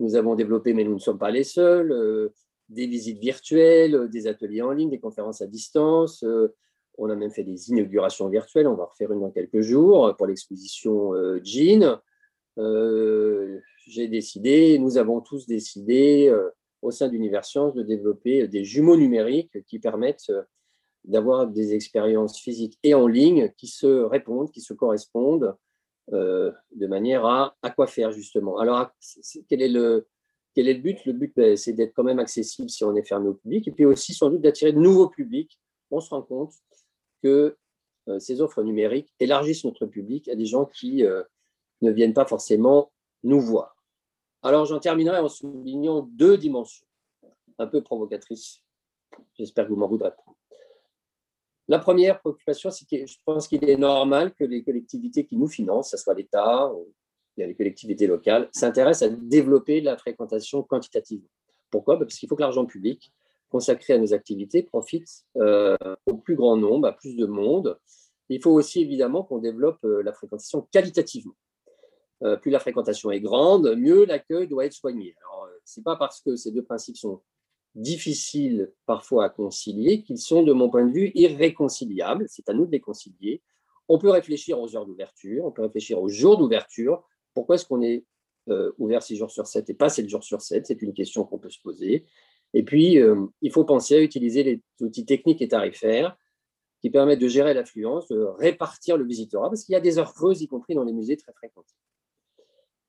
Nous 0.01 0.15
avons 0.15 0.36
développé, 0.36 0.74
mais 0.74 0.84
nous 0.84 0.96
ne 0.96 1.00
sommes 1.00 1.20
pas 1.20 1.29
les 1.29 1.43
seuls, 1.43 1.91
euh, 1.91 2.34
des 2.70 2.88
visites 2.88 3.20
virtuelles, 3.20 3.96
euh, 3.96 4.08
des 4.08 4.25
ateliers 4.25 4.63
en 4.63 4.72
ligne, 4.72 4.89
des 4.89 5.00
conférences 5.00 5.41
à 5.41 5.48
distance. 5.48 6.24
Euh, 6.24 6.55
on 6.98 7.10
a 7.10 7.15
même 7.15 7.29
fait 7.29 7.43
des 7.43 7.70
inaugurations 7.70 8.27
virtuelles. 8.27 8.67
On 8.67 8.75
va 8.75 8.84
en 8.84 8.88
refaire 8.88 9.12
une 9.12 9.20
dans 9.20 9.29
quelques 9.29 9.62
jours 9.62 10.15
pour 10.17 10.25
l'exposition 10.25 11.13
Jean. 11.43 12.00
J'ai 12.58 14.08
décidé, 14.08 14.77
nous 14.79 14.98
avons 14.98 15.22
tous 15.22 15.48
décidé 15.48 16.34
au 16.81 16.91
sein 16.91 17.08
d'Univers 17.08 17.46
Science 17.46 17.74
de 17.74 17.84
développer 17.84 18.48
des 18.48 18.63
jumeaux 18.63 18.98
numériques 18.98 19.63
qui 19.65 19.79
permettent 19.79 20.31
d'avoir 21.03 21.48
des 21.48 21.74
expériences 21.74 22.39
physiques 22.39 22.77
et 22.84 22.93
en 22.93 23.08
ligne 23.08 23.51
qui 23.58 23.67
se 23.67 23.88
répondent, 23.88 24.51
qui 24.51 24.62
se 24.62 24.74
correspondent 24.74 25.55
euh, 26.13 26.51
de 26.75 26.88
manière 26.88 27.25
à, 27.25 27.55
à 27.62 27.70
quoi 27.70 27.88
faire 27.88 28.12
justement. 28.12 28.59
Alors, 28.59 28.92
quel 29.48 29.61
est 29.61 29.70
le, 29.70 30.07
quel 30.53 30.68
est 30.68 30.74
le 30.75 30.81
but? 30.81 31.05
Le 31.05 31.14
but, 31.14 31.33
ben, 31.35 31.55
c'est 31.55 31.74
d'être 31.74 31.94
quand 31.96 32.03
même 32.03 32.20
accessible 32.20 32.70
si 32.70 32.83
on 32.83 32.96
est 32.96 33.07
fermé 33.07 33.29
au 33.29 33.33
public, 33.33 33.68
et 33.68 33.72
puis 33.72 33.85
aussi 33.85 34.14
sans 34.14 34.29
doute 34.29 34.42
d'attirer 34.42 34.74
de 34.74 34.79
nouveaux 34.79 35.09
publics. 35.09 35.59
On 35.90 36.01
se 36.01 36.09
rend 36.09 36.22
compte 36.22 36.53
que 37.24 37.57
euh, 38.07 38.20
ces 38.20 38.42
offres 38.42 38.64
numériques 38.64 39.14
élargissent 39.20 39.64
notre 39.66 39.85
public 39.85 40.27
à 40.27 40.35
des 40.35 40.46
gens 40.46 40.66
qui 40.66 41.03
euh, 41.03 41.24
ne 41.81 41.91
viennent 41.91 42.13
pas 42.13 42.25
forcément 42.25 42.91
nous 43.24 43.41
voir. 43.41 43.75
Alors, 44.44 44.65
j'en 44.65 44.79
terminerai 44.79 45.20
en 45.20 45.29
soulignant 45.29 46.01
deux 46.01 46.37
dimensions, 46.37 46.85
un 47.59 47.67
peu 47.67 47.81
provocatrices. 47.81 48.63
J'espère 49.35 49.65
que 49.65 49.70
vous 49.70 49.79
m'en 49.79 49.87
voudrez 49.87 50.11
pas. 50.11 50.24
La 51.67 51.79
première 51.79 52.20
préoccupation, 52.20 52.72
c'est 52.72 52.85
que 52.85 53.05
je 53.05 53.17
pense 53.24 53.48
qu'il 53.48 53.63
est 53.63 53.77
normal 53.77 54.33
que 54.33 54.44
les 54.44 54.63
collectivités 54.63 55.25
qui 55.25 55.37
nous 55.37 55.48
financent, 55.48 55.91
que 55.91 55.98
ce 55.98 56.03
soit 56.03 56.15
l'État 56.15 56.74
ou 56.74 56.94
les 57.37 57.55
collectivités 57.55 58.07
locales, 58.07 58.50
s'intéressent 58.51 59.11
à 59.11 59.15
développer 59.15 59.79
la 59.79 59.96
fréquentation 59.96 60.63
quantitative. 60.63 61.24
Pourquoi? 61.70 61.98
Parce 61.98 62.15
qu'il 62.15 62.27
faut 62.27 62.35
que 62.35 62.41
l'argent 62.41 62.65
public 62.65 63.13
consacré 63.50 63.94
à 63.94 63.98
nos 63.98 64.13
activités 64.13 64.63
profite 64.63 65.07
euh, 65.37 65.77
au 66.07 66.15
plus 66.15 66.35
grand 66.35 66.57
nombre, 66.57 66.87
à 66.87 66.94
plus 66.94 67.15
de 67.15 67.25
monde. 67.25 67.77
Il 68.29 68.41
faut 68.41 68.51
aussi 68.51 68.81
évidemment 68.81 69.24
qu'on 69.24 69.39
développe 69.39 69.83
euh, 69.83 70.01
la 70.03 70.13
fréquentation 70.13 70.67
qualitativement. 70.72 71.35
Euh, 72.24 72.38
plus 72.38 72.51
la 72.51 72.60
fréquentation 72.60 73.12
est 73.12 73.20
grande, 73.20 73.75
mieux 73.75 74.05
l'accueil 74.05 74.48
doit 74.48 74.66
être 74.66 74.74
soigné. 74.74 75.16
Alors, 75.22 75.50
ce 75.66 75.79
n'est 75.79 75.84
pas 75.84 75.96
parce 75.96 76.22
que 76.22 76.36
ces 76.36 76.51
deux 76.51 76.64
principes 76.64 76.98
sont 76.98 77.22
difficiles 77.75 78.72
parfois 78.86 79.25
à 79.25 79.29
concilier, 79.29 80.03
qu'ils 80.03 80.20
sont, 80.20 80.44
de 80.44 80.53
mon 80.53 80.70
point 80.70 80.86
de 80.86 80.92
vue, 80.92 81.12
irréconciliables. 81.16 82.25
C'est 82.27 82.50
à 82.50 82.53
nous 82.53 82.66
de 82.66 82.72
les 82.72 82.79
concilier. 82.79 83.42
On 83.88 83.98
peut 83.98 84.10
réfléchir 84.10 84.60
aux 84.60 84.75
heures 84.75 84.86
d'ouverture, 84.86 85.46
on 85.46 85.51
peut 85.51 85.64
réfléchir 85.64 86.01
aux 86.01 86.10
jours 86.10 86.38
d'ouverture. 86.38 87.03
Pourquoi 87.34 87.55
est-ce 87.55 87.66
qu'on 87.66 87.81
est, 87.81 88.05
euh, 88.50 88.72
ouvert 88.77 89.03
6 89.03 89.18
jours 89.18 89.31
sur 89.31 89.48
7 89.48 89.70
et 89.70 89.74
pas 89.74 89.90
7 89.90 90.10
jours 90.10 90.24
sur 90.24 90.42
7 90.42 90.66
C'est 90.66 90.81
une 90.81 90.94
question 90.94 91.24
qu'on 91.24 91.40
peut 91.40 91.50
se 91.50 91.62
poser. 91.62 92.05
Et 92.53 92.64
puis, 92.64 93.00
euh, 93.00 93.25
il 93.42 93.51
faut 93.51 93.64
penser 93.64 93.96
à 93.96 94.01
utiliser 94.01 94.44
les 94.44 94.62
outils 94.81 95.05
techniques 95.05 95.42
et 95.42 95.48
tarifaires 95.48 96.18
qui 96.81 96.90
permettent 96.90 97.20
de 97.20 97.27
gérer 97.27 97.53
l'affluence, 97.53 98.07
de 98.07 98.20
répartir 98.20 98.98
le 98.98 99.05
visitorat, 99.05 99.50
parce 99.50 99.64
qu'il 99.64 99.74
y 99.74 99.75
a 99.75 99.81
des 99.81 100.00
heures 100.00 100.14
creuses, 100.14 100.42
y 100.42 100.48
compris 100.48 100.74
dans 100.74 100.84
les 100.84 100.94
musées 100.94 101.16
très 101.16 101.31
fréquentés. 101.31 101.75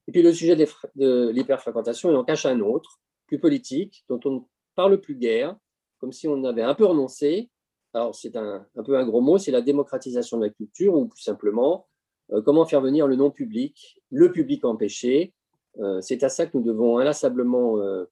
Et 0.09 0.13
puis, 0.13 0.23
le 0.23 0.33
sujet 0.33 0.57
de 0.57 1.29
l'hyperfréquentation, 1.31 2.11
il 2.11 2.17
en 2.17 2.25
cache 2.25 2.47
un 2.47 2.61
autre, 2.61 3.01
plus 3.27 3.39
politique, 3.39 4.05
dont 4.09 4.21
on 4.25 4.47
parle 4.75 5.01
plus 5.01 5.15
guère, 5.15 5.57
comme 5.99 6.13
si 6.13 6.27
on 6.29 6.45
avait 6.45 6.63
un 6.63 6.75
peu 6.75 6.85
renoncé. 6.85 7.51
Alors, 7.95 8.15
c'est 8.15 8.37
un, 8.37 8.67
peu 8.85 8.97
un 8.97 9.07
gros 9.07 9.21
mot, 9.21 9.39
c'est 9.39 9.51
la 9.51 9.63
démocratisation 9.63 10.39
de 10.39 10.47
la 10.47 10.51
culture, 10.51 10.95
ou 10.95 11.07
plus 11.07 11.23
simplement, 11.23 11.87
euh, 12.33 12.43
comment 12.43 12.67
faire 12.67 12.81
venir 12.81 13.07
le 13.07 13.17
non-public, 13.17 14.01
le 14.11 14.33
public 14.33 14.65
empêché. 14.65 15.33
Euh, 15.79 16.01
c'est 16.01 16.23
à 16.23 16.29
ça 16.29 16.47
que 16.47 16.57
nous 16.57 16.65
devons 16.65 16.99
inlassablement 16.99 17.79
euh, 17.79 18.05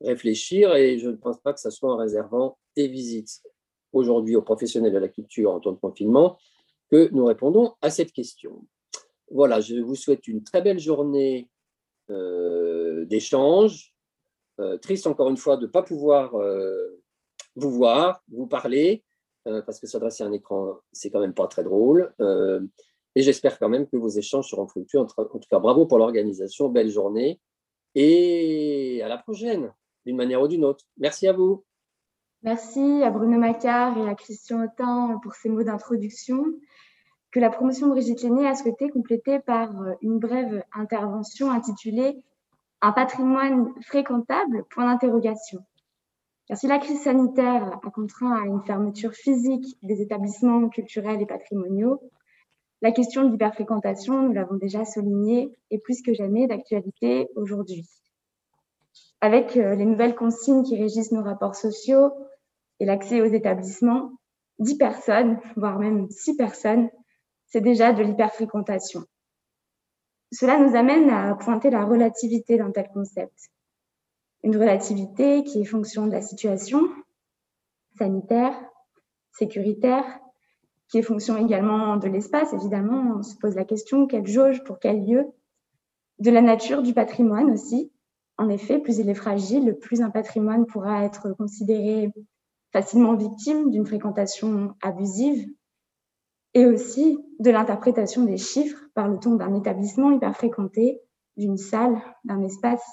réfléchir, 0.00 0.74
et 0.74 0.98
je 0.98 1.08
ne 1.08 1.16
pense 1.16 1.38
pas 1.40 1.52
que 1.52 1.60
ce 1.60 1.70
soit 1.70 1.92
en 1.92 1.96
réservant 1.96 2.58
des 2.76 2.88
visites 2.88 3.42
aujourd'hui 3.92 4.36
aux 4.36 4.42
professionnels 4.42 4.92
de 4.92 4.98
la 4.98 5.08
culture 5.08 5.52
en 5.52 5.60
temps 5.60 5.72
de 5.72 5.78
confinement 5.78 6.38
que 6.90 7.08
nous 7.12 7.24
répondons 7.24 7.74
à 7.80 7.90
cette 7.90 8.12
question. 8.12 8.66
Voilà, 9.32 9.60
je 9.60 9.76
vous 9.76 9.94
souhaite 9.94 10.28
une 10.28 10.44
très 10.44 10.62
belle 10.62 10.78
journée 10.78 11.48
d'échange, 13.06 13.92
euh, 14.60 14.76
triste 14.78 15.06
encore 15.06 15.30
une 15.30 15.36
fois 15.36 15.56
de 15.56 15.66
ne 15.66 15.70
pas 15.70 15.82
pouvoir 15.82 16.34
euh, 16.34 17.00
vous 17.56 17.70
voir, 17.70 18.22
vous 18.30 18.46
parler, 18.46 19.02
euh, 19.48 19.62
parce 19.62 19.80
que 19.80 19.86
s'adresser 19.86 20.24
à 20.24 20.26
un 20.26 20.32
écran, 20.32 20.76
c'est 20.92 21.10
quand 21.10 21.20
même 21.20 21.34
pas 21.34 21.46
très 21.46 21.64
drôle. 21.64 22.12
et 23.14 23.22
j'espère 23.22 23.58
quand 23.58 23.68
même 23.68 23.86
que 23.86 23.96
vos 23.96 24.08
échanges 24.08 24.48
seront 24.48 24.66
fructueux. 24.66 25.00
En 25.00 25.06
tout 25.06 25.48
cas, 25.50 25.58
bravo 25.58 25.86
pour 25.86 25.98
l'organisation, 25.98 26.68
belle 26.68 26.90
journée 26.90 27.40
et 27.94 29.02
à 29.02 29.08
la 29.08 29.18
prochaine, 29.18 29.72
d'une 30.06 30.16
manière 30.16 30.40
ou 30.40 30.48
d'une 30.48 30.64
autre. 30.64 30.84
Merci 30.96 31.28
à 31.28 31.32
vous. 31.32 31.64
Merci 32.42 33.02
à 33.02 33.10
Bruno 33.10 33.38
Macquart 33.38 33.96
et 33.98 34.08
à 34.08 34.14
Christian 34.14 34.64
Autain 34.64 35.18
pour 35.22 35.34
ces 35.34 35.48
mots 35.48 35.62
d'introduction 35.62 36.44
que 37.32 37.40
la 37.40 37.50
promotion 37.50 37.88
Brigitte 37.88 38.22
Lenné 38.22 38.46
a 38.46 38.54
souhaité 38.54 38.90
compléter 38.90 39.40
par 39.40 39.70
une 40.02 40.18
brève 40.18 40.62
intervention 40.74 41.50
intitulée 41.50 42.22
un 42.82 42.92
patrimoine 42.92 43.72
fréquentable 43.80 44.64
Point 44.70 44.86
d'interrogation. 44.86 45.60
Car 46.46 46.58
si 46.58 46.66
la 46.66 46.78
crise 46.78 47.00
sanitaire 47.00 47.80
a 47.82 47.90
contraint 47.90 48.42
à 48.42 48.46
une 48.46 48.62
fermeture 48.62 49.12
physique 49.12 49.78
des 49.82 50.02
établissements 50.02 50.68
culturels 50.68 51.22
et 51.22 51.26
patrimoniaux, 51.26 52.00
la 52.82 52.90
question 52.90 53.22
de 53.22 53.30
l'hyperfréquentation, 53.30 54.22
nous 54.22 54.32
l'avons 54.32 54.56
déjà 54.56 54.84
souligné, 54.84 55.56
est 55.70 55.78
plus 55.78 56.02
que 56.02 56.12
jamais 56.12 56.48
d'actualité 56.48 57.28
aujourd'hui. 57.36 57.88
Avec 59.20 59.56
euh, 59.56 59.76
les 59.76 59.84
nouvelles 59.84 60.16
consignes 60.16 60.64
qui 60.64 60.76
régissent 60.76 61.12
nos 61.12 61.22
rapports 61.22 61.54
sociaux 61.54 62.10
et 62.80 62.84
l'accès 62.84 63.20
aux 63.20 63.32
établissements, 63.32 64.10
10 64.58 64.78
personnes, 64.78 65.38
voire 65.54 65.78
même 65.78 66.10
6 66.10 66.36
personnes, 66.36 66.90
c'est 67.52 67.60
déjà 67.60 67.92
de 67.92 68.02
l'hyperfréquentation. 68.02 69.04
Cela 70.32 70.58
nous 70.58 70.74
amène 70.74 71.10
à 71.10 71.34
pointer 71.34 71.68
la 71.68 71.84
relativité 71.84 72.56
d'un 72.56 72.70
tel 72.70 72.88
concept. 72.88 73.50
Une 74.42 74.56
relativité 74.56 75.44
qui 75.44 75.60
est 75.60 75.66
fonction 75.66 76.06
de 76.06 76.12
la 76.12 76.22
situation 76.22 76.80
sanitaire, 77.98 78.58
sécuritaire, 79.32 80.04
qui 80.88 80.96
est 80.96 81.02
fonction 81.02 81.36
également 81.36 81.98
de 81.98 82.08
l'espace, 82.08 82.54
évidemment. 82.54 83.18
On 83.18 83.22
se 83.22 83.36
pose 83.36 83.54
la 83.54 83.66
question, 83.66 84.06
quelle 84.06 84.26
jauge 84.26 84.64
pour 84.64 84.78
quel 84.78 85.04
lieu? 85.04 85.26
De 86.20 86.30
la 86.30 86.40
nature 86.40 86.80
du 86.80 86.94
patrimoine 86.94 87.50
aussi. 87.50 87.92
En 88.38 88.48
effet, 88.48 88.78
plus 88.78 88.98
il 88.98 89.10
est 89.10 89.14
fragile, 89.14 89.76
plus 89.78 90.00
un 90.00 90.10
patrimoine 90.10 90.64
pourra 90.64 91.04
être 91.04 91.34
considéré 91.34 92.10
facilement 92.72 93.14
victime 93.14 93.70
d'une 93.70 93.84
fréquentation 93.84 94.74
abusive 94.80 95.46
et 96.54 96.66
aussi 96.66 97.18
de 97.38 97.50
l'interprétation 97.50 98.24
des 98.24 98.36
chiffres 98.36 98.78
par 98.94 99.08
le 99.08 99.18
ton 99.18 99.36
d'un 99.36 99.54
établissement 99.54 100.10
hyper 100.10 100.36
fréquenté, 100.36 101.00
d'une 101.36 101.56
salle, 101.56 102.00
d'un 102.24 102.42
espace 102.42 102.84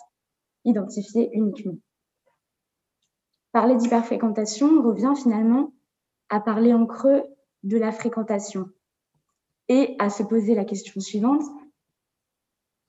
identifié 0.66 1.30
uniquement. 1.34 1.78
Parler 3.52 3.76
d'hyperfréquentation 3.76 4.82
revient 4.82 5.14
finalement 5.22 5.74
à 6.30 6.40
parler 6.40 6.74
en 6.74 6.86
creux 6.86 7.24
de 7.64 7.78
la 7.78 7.92
fréquentation 7.92 8.70
et 9.68 9.96
à 10.00 10.10
se 10.10 10.24
poser 10.24 10.56
la 10.56 10.66
question 10.66 11.02
suivante, 11.02 11.44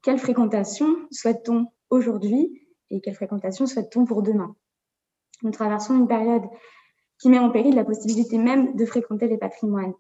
quelle 0.03 0.19
fréquentation 0.19 0.87
souhaite-t-on 1.11 1.67
aujourd'hui 1.91 2.67
et 2.91 3.01
quelle 3.01 3.15
fréquentation 3.15 3.67
souhaite-t-on 3.67 4.05
pour 4.05 4.23
demain? 4.23 4.55
Nous 5.43 5.51
traversons 5.51 5.97
une 5.97 6.09
période 6.09 6.45
qui 7.19 7.29
met 7.29 7.39
en 7.39 7.51
péril 7.51 7.75
la 7.75 7.85
possibilité 7.85 8.39
même 8.39 8.75
de 8.77 8.85
fréquenter 8.87 9.29
les 9.29 9.39
patrimoines. 9.39 9.95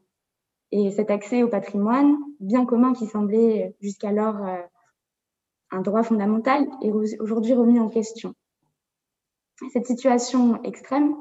Et 0.72 0.90
cet 0.92 1.10
accès 1.10 1.42
au 1.42 1.48
patrimoine, 1.48 2.16
bien 2.38 2.64
commun 2.64 2.92
qui 2.92 3.06
semblait 3.06 3.74
jusqu'alors 3.80 4.44
euh, 4.46 4.62
un 5.70 5.80
droit 5.80 6.02
fondamental, 6.02 6.68
est 6.82 6.92
aujourd'hui 7.20 7.54
remis 7.54 7.80
en 7.80 7.88
question. 7.88 8.34
Cette 9.72 9.86
situation 9.86 10.62
extrême 10.62 11.14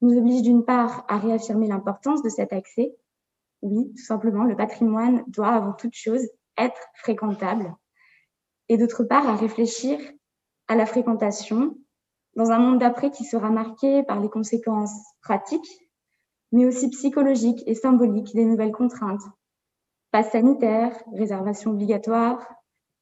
nous 0.00 0.16
oblige 0.16 0.42
d'une 0.42 0.64
part 0.64 1.04
à 1.08 1.18
réaffirmer 1.18 1.68
l'importance 1.68 2.22
de 2.22 2.28
cet 2.28 2.52
accès. 2.52 2.94
Oui, 3.60 3.92
tout 3.96 4.04
simplement, 4.04 4.44
le 4.44 4.56
patrimoine 4.56 5.24
doit 5.28 5.48
avant 5.48 5.72
toute 5.72 5.94
chose 5.94 6.28
être 6.56 6.80
fréquentable. 6.94 7.76
Et 8.68 8.76
d'autre 8.76 9.04
part, 9.04 9.28
à 9.28 9.36
réfléchir 9.36 9.98
à 10.68 10.74
la 10.74 10.86
fréquentation 10.86 11.76
dans 12.34 12.50
un 12.50 12.58
monde 12.58 12.78
d'après 12.78 13.10
qui 13.10 13.24
sera 13.24 13.50
marqué 13.50 14.02
par 14.04 14.20
les 14.20 14.30
conséquences 14.30 14.94
pratiques, 15.20 15.90
mais 16.52 16.66
aussi 16.66 16.90
psychologiques 16.90 17.62
et 17.66 17.74
symboliques 17.74 18.34
des 18.34 18.44
nouvelles 18.44 18.72
contraintes. 18.72 19.22
Passe 20.10 20.30
sanitaire, 20.32 20.94
réservation 21.14 21.72
obligatoire, 21.72 22.46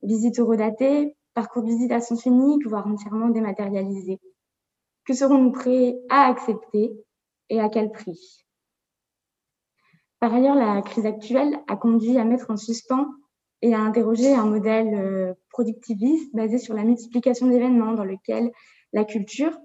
visite 0.03 0.39
eurodatée, 0.39 1.17
parcours 1.35 1.63
de 1.63 1.69
visite 1.69 1.93
à 1.93 2.01
sens 2.01 2.25
unique, 2.25 2.67
voire 2.67 2.87
entièrement 2.87 3.29
dématérialisé. 3.29 4.19
Que 5.05 5.15
serons-nous 5.15 5.53
prêts 5.53 5.99
à 6.09 6.29
accepter 6.29 6.93
et 7.49 7.61
à 7.61 7.69
quel 7.69 7.91
prix? 7.91 8.47
Par 10.21 10.35
ailleurs, 10.35 10.55
la 10.55 10.83
crise 10.83 11.07
actuelle 11.07 11.59
a 11.67 11.77
conduit 11.77 12.19
à 12.19 12.25
mettre 12.25 12.51
en 12.51 12.57
suspens 12.57 13.09
et 13.63 13.75
à 13.75 13.81
interroger 13.81 14.35
un 14.35 14.47
modèle 14.47 14.95
euh, 14.95 15.35
productiviste 15.51 16.35
basé 16.35 16.59
sur 16.59 16.75
la 16.75 16.85
multiplication 16.85 17.47
d'événements 17.47 17.93
dans 17.93 18.05
lequel 18.05 18.53
la 18.93 19.05
culture, 19.05 19.59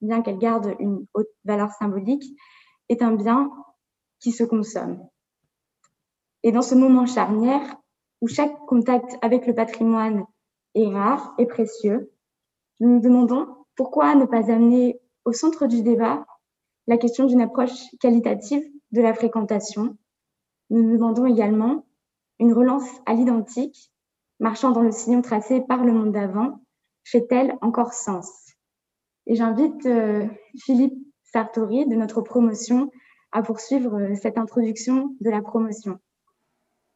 bien 0.00 0.22
qu'elle 0.22 0.38
garde 0.38 0.74
une 0.78 1.06
haute 1.14 1.30
valeur 1.44 1.70
symbolique, 1.72 2.36
est 2.88 3.02
un 3.02 3.12
bien 3.12 3.50
qui 4.20 4.32
se 4.32 4.44
consomme. 4.44 5.06
Et 6.42 6.52
dans 6.52 6.62
ce 6.62 6.74
moment 6.74 7.06
charnière, 7.06 7.76
où 8.20 8.28
chaque 8.28 8.56
contact 8.66 9.16
avec 9.22 9.46
le 9.46 9.54
patrimoine 9.54 10.24
est 10.74 10.86
rare 10.86 11.34
et 11.38 11.46
précieux, 11.46 12.12
nous 12.80 12.94
nous 12.94 13.00
demandons 13.00 13.46
pourquoi 13.76 14.14
ne 14.14 14.26
pas 14.26 14.50
amener 14.50 15.00
au 15.24 15.32
centre 15.32 15.66
du 15.66 15.82
débat 15.82 16.24
la 16.86 16.98
question 16.98 17.26
d'une 17.26 17.40
approche 17.40 17.90
qualitative 18.00 18.62
de 18.92 19.00
la 19.00 19.14
fréquentation. 19.14 19.96
Nous 20.70 20.82
nous 20.82 20.96
demandons 20.96 21.26
également 21.26 21.86
une 22.38 22.52
relance 22.52 22.88
à 23.06 23.14
l'identique, 23.14 23.92
marchant 24.40 24.70
dans 24.70 24.82
le 24.82 24.90
sillon 24.90 25.22
tracé 25.22 25.60
par 25.60 25.84
le 25.84 25.92
monde 25.92 26.12
d'avant, 26.12 26.60
fait-elle 27.04 27.56
encore 27.60 27.92
sens? 27.92 28.52
Et 29.26 29.34
j'invite 29.34 29.86
euh, 29.86 30.26
Philippe 30.56 30.98
Sartori 31.32 31.86
de 31.86 31.94
notre 31.94 32.20
promotion 32.20 32.90
à 33.32 33.42
poursuivre 33.42 33.94
euh, 33.94 34.14
cette 34.20 34.36
introduction 34.36 35.16
de 35.20 35.30
la 35.30 35.40
promotion. 35.40 35.98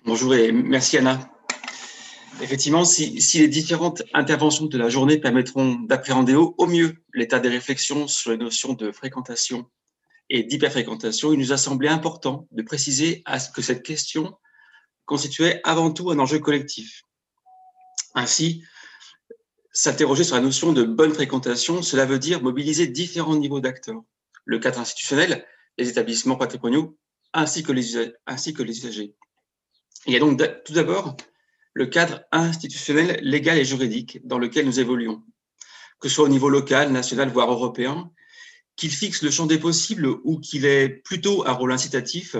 Bonjour 0.04 0.34
et 0.34 0.52
merci 0.52 0.98
Anna. 0.98 1.18
Effectivement, 2.42 2.84
si, 2.84 3.18
les 3.38 3.48
différentes 3.48 4.02
interventions 4.12 4.66
de 4.66 4.76
la 4.76 4.90
journée 4.90 5.16
permettront 5.18 5.76
d'appréhender 5.76 6.34
au, 6.34 6.66
mieux 6.66 6.96
l'état 7.14 7.40
des 7.40 7.48
réflexions 7.48 8.06
sur 8.08 8.30
les 8.30 8.36
notions 8.36 8.74
de 8.74 8.92
fréquentation 8.92 9.64
et 10.28 10.42
d'hyperfréquentation, 10.42 11.32
il 11.32 11.38
nous 11.38 11.52
a 11.52 11.56
semblé 11.56 11.88
important 11.88 12.46
de 12.52 12.62
préciser 12.62 13.22
à 13.24 13.38
ce 13.38 13.50
que 13.50 13.62
cette 13.62 13.82
question 13.82 14.36
constituait 15.06 15.62
avant 15.64 15.90
tout 15.90 16.10
un 16.10 16.18
enjeu 16.18 16.40
collectif. 16.40 17.02
Ainsi, 18.14 18.62
S'interroger 19.78 20.24
sur 20.24 20.36
la 20.36 20.40
notion 20.40 20.72
de 20.72 20.84
bonne 20.84 21.12
fréquentation, 21.12 21.82
cela 21.82 22.06
veut 22.06 22.18
dire 22.18 22.42
mobiliser 22.42 22.86
différents 22.86 23.36
niveaux 23.36 23.60
d'acteurs. 23.60 24.02
Le 24.46 24.58
cadre 24.58 24.80
institutionnel, 24.80 25.46
les 25.76 25.90
établissements 25.90 26.36
patrimoniaux, 26.36 26.98
ainsi 27.34 27.62
que 27.62 27.72
les, 27.72 27.82
que 27.84 28.62
usagers. 28.62 29.14
Il 30.06 30.12
y 30.14 30.16
a 30.16 30.20
donc 30.20 30.40
tout 30.64 30.72
d'abord 30.72 31.16
le 31.74 31.86
cadre 31.86 32.24
institutionnel, 32.32 33.20
légal 33.22 33.58
et 33.58 33.64
juridique 33.64 34.26
dans 34.26 34.38
lequel 34.38 34.64
nous 34.64 34.80
évoluons, 34.80 35.22
que 36.00 36.08
ce 36.08 36.14
soit 36.14 36.24
au 36.24 36.28
niveau 36.28 36.48
local, 36.48 36.90
national, 36.90 37.28
voire 37.28 37.52
européen, 37.52 38.10
qu'il 38.76 38.90
fixe 38.90 39.22
le 39.22 39.30
champ 39.30 39.46
des 39.46 39.58
possibles 39.58 40.06
ou 40.06 40.38
qu'il 40.40 40.64
ait 40.64 40.88
plutôt 40.88 41.46
un 41.46 41.52
rôle 41.52 41.72
incitatif, 41.72 42.36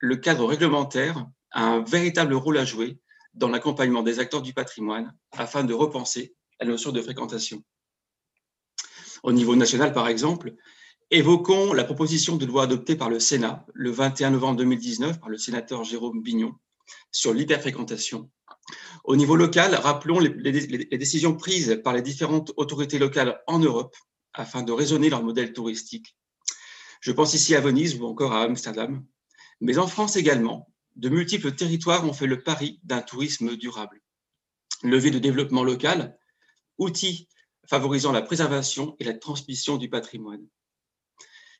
le 0.00 0.16
cadre 0.16 0.46
réglementaire 0.46 1.26
a 1.52 1.64
un 1.64 1.84
véritable 1.84 2.34
rôle 2.34 2.58
à 2.58 2.64
jouer 2.64 2.98
dans 3.34 3.48
l'accompagnement 3.48 4.02
des 4.02 4.18
acteurs 4.18 4.42
du 4.42 4.52
patrimoine 4.52 5.14
afin 5.32 5.64
de 5.64 5.74
repenser 5.74 6.34
la 6.60 6.66
notion 6.66 6.92
de 6.92 7.00
fréquentation. 7.00 7.62
Au 9.22 9.32
niveau 9.32 9.54
national, 9.54 9.92
par 9.92 10.08
exemple, 10.08 10.54
évoquons 11.12 11.74
la 11.74 11.84
proposition 11.84 12.36
de 12.36 12.46
loi 12.46 12.62
adoptée 12.62 12.96
par 12.96 13.10
le 13.10 13.20
Sénat 13.20 13.66
le 13.74 13.90
21 13.90 14.30
novembre 14.30 14.56
2019 14.56 15.20
par 15.20 15.28
le 15.28 15.36
sénateur 15.36 15.84
Jérôme 15.84 16.22
Bignon 16.22 16.54
sur 17.10 17.34
l'hyperfréquentation. 17.34 18.30
Au 19.04 19.14
niveau 19.14 19.36
local, 19.36 19.74
rappelons 19.74 20.18
les, 20.18 20.30
décisions 20.96 21.36
prises 21.36 21.82
par 21.84 21.92
les 21.92 22.00
différentes 22.00 22.52
autorités 22.56 22.98
locales 22.98 23.42
en 23.46 23.58
Europe 23.58 23.94
afin 24.32 24.62
de 24.62 24.72
raisonner 24.72 25.10
leur 25.10 25.22
modèle 25.22 25.52
touristique. 25.52 26.16
Je 27.02 27.12
pense 27.12 27.34
ici 27.34 27.54
à 27.54 27.60
Venise 27.60 28.00
ou 28.00 28.06
encore 28.06 28.32
à 28.32 28.44
Amsterdam, 28.44 29.04
mais 29.60 29.76
en 29.76 29.88
France 29.88 30.16
également, 30.16 30.72
de 30.96 31.10
multiples 31.10 31.54
territoires 31.54 32.06
ont 32.08 32.14
fait 32.14 32.26
le 32.26 32.42
pari 32.42 32.80
d'un 32.84 33.02
tourisme 33.02 33.56
durable. 33.56 34.00
Levé 34.82 35.10
de 35.10 35.18
développement 35.18 35.62
local, 35.62 36.16
outils 36.78 37.28
favorisant 37.66 38.12
la 38.12 38.22
préservation 38.22 38.96
et 38.98 39.04
la 39.04 39.12
transmission 39.12 39.76
du 39.76 39.90
patrimoine. 39.90 40.46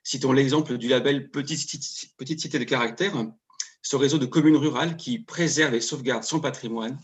Citons 0.05 0.33
l'exemple 0.33 0.79
du 0.79 0.89
label 0.89 1.31
Petite, 1.31 1.59
Cité 1.59 2.59
de 2.59 2.65
caractère, 2.65 3.15
ce 3.83 3.97
réseau 3.97 4.19
de 4.19 4.27
communes 4.27 4.57
rurales 4.57 4.97
qui 4.97 5.19
préserve 5.21 5.75
et 5.75 5.81
sauvegarde 5.81 6.25
son 6.25 6.41
patrimoine, 6.41 7.01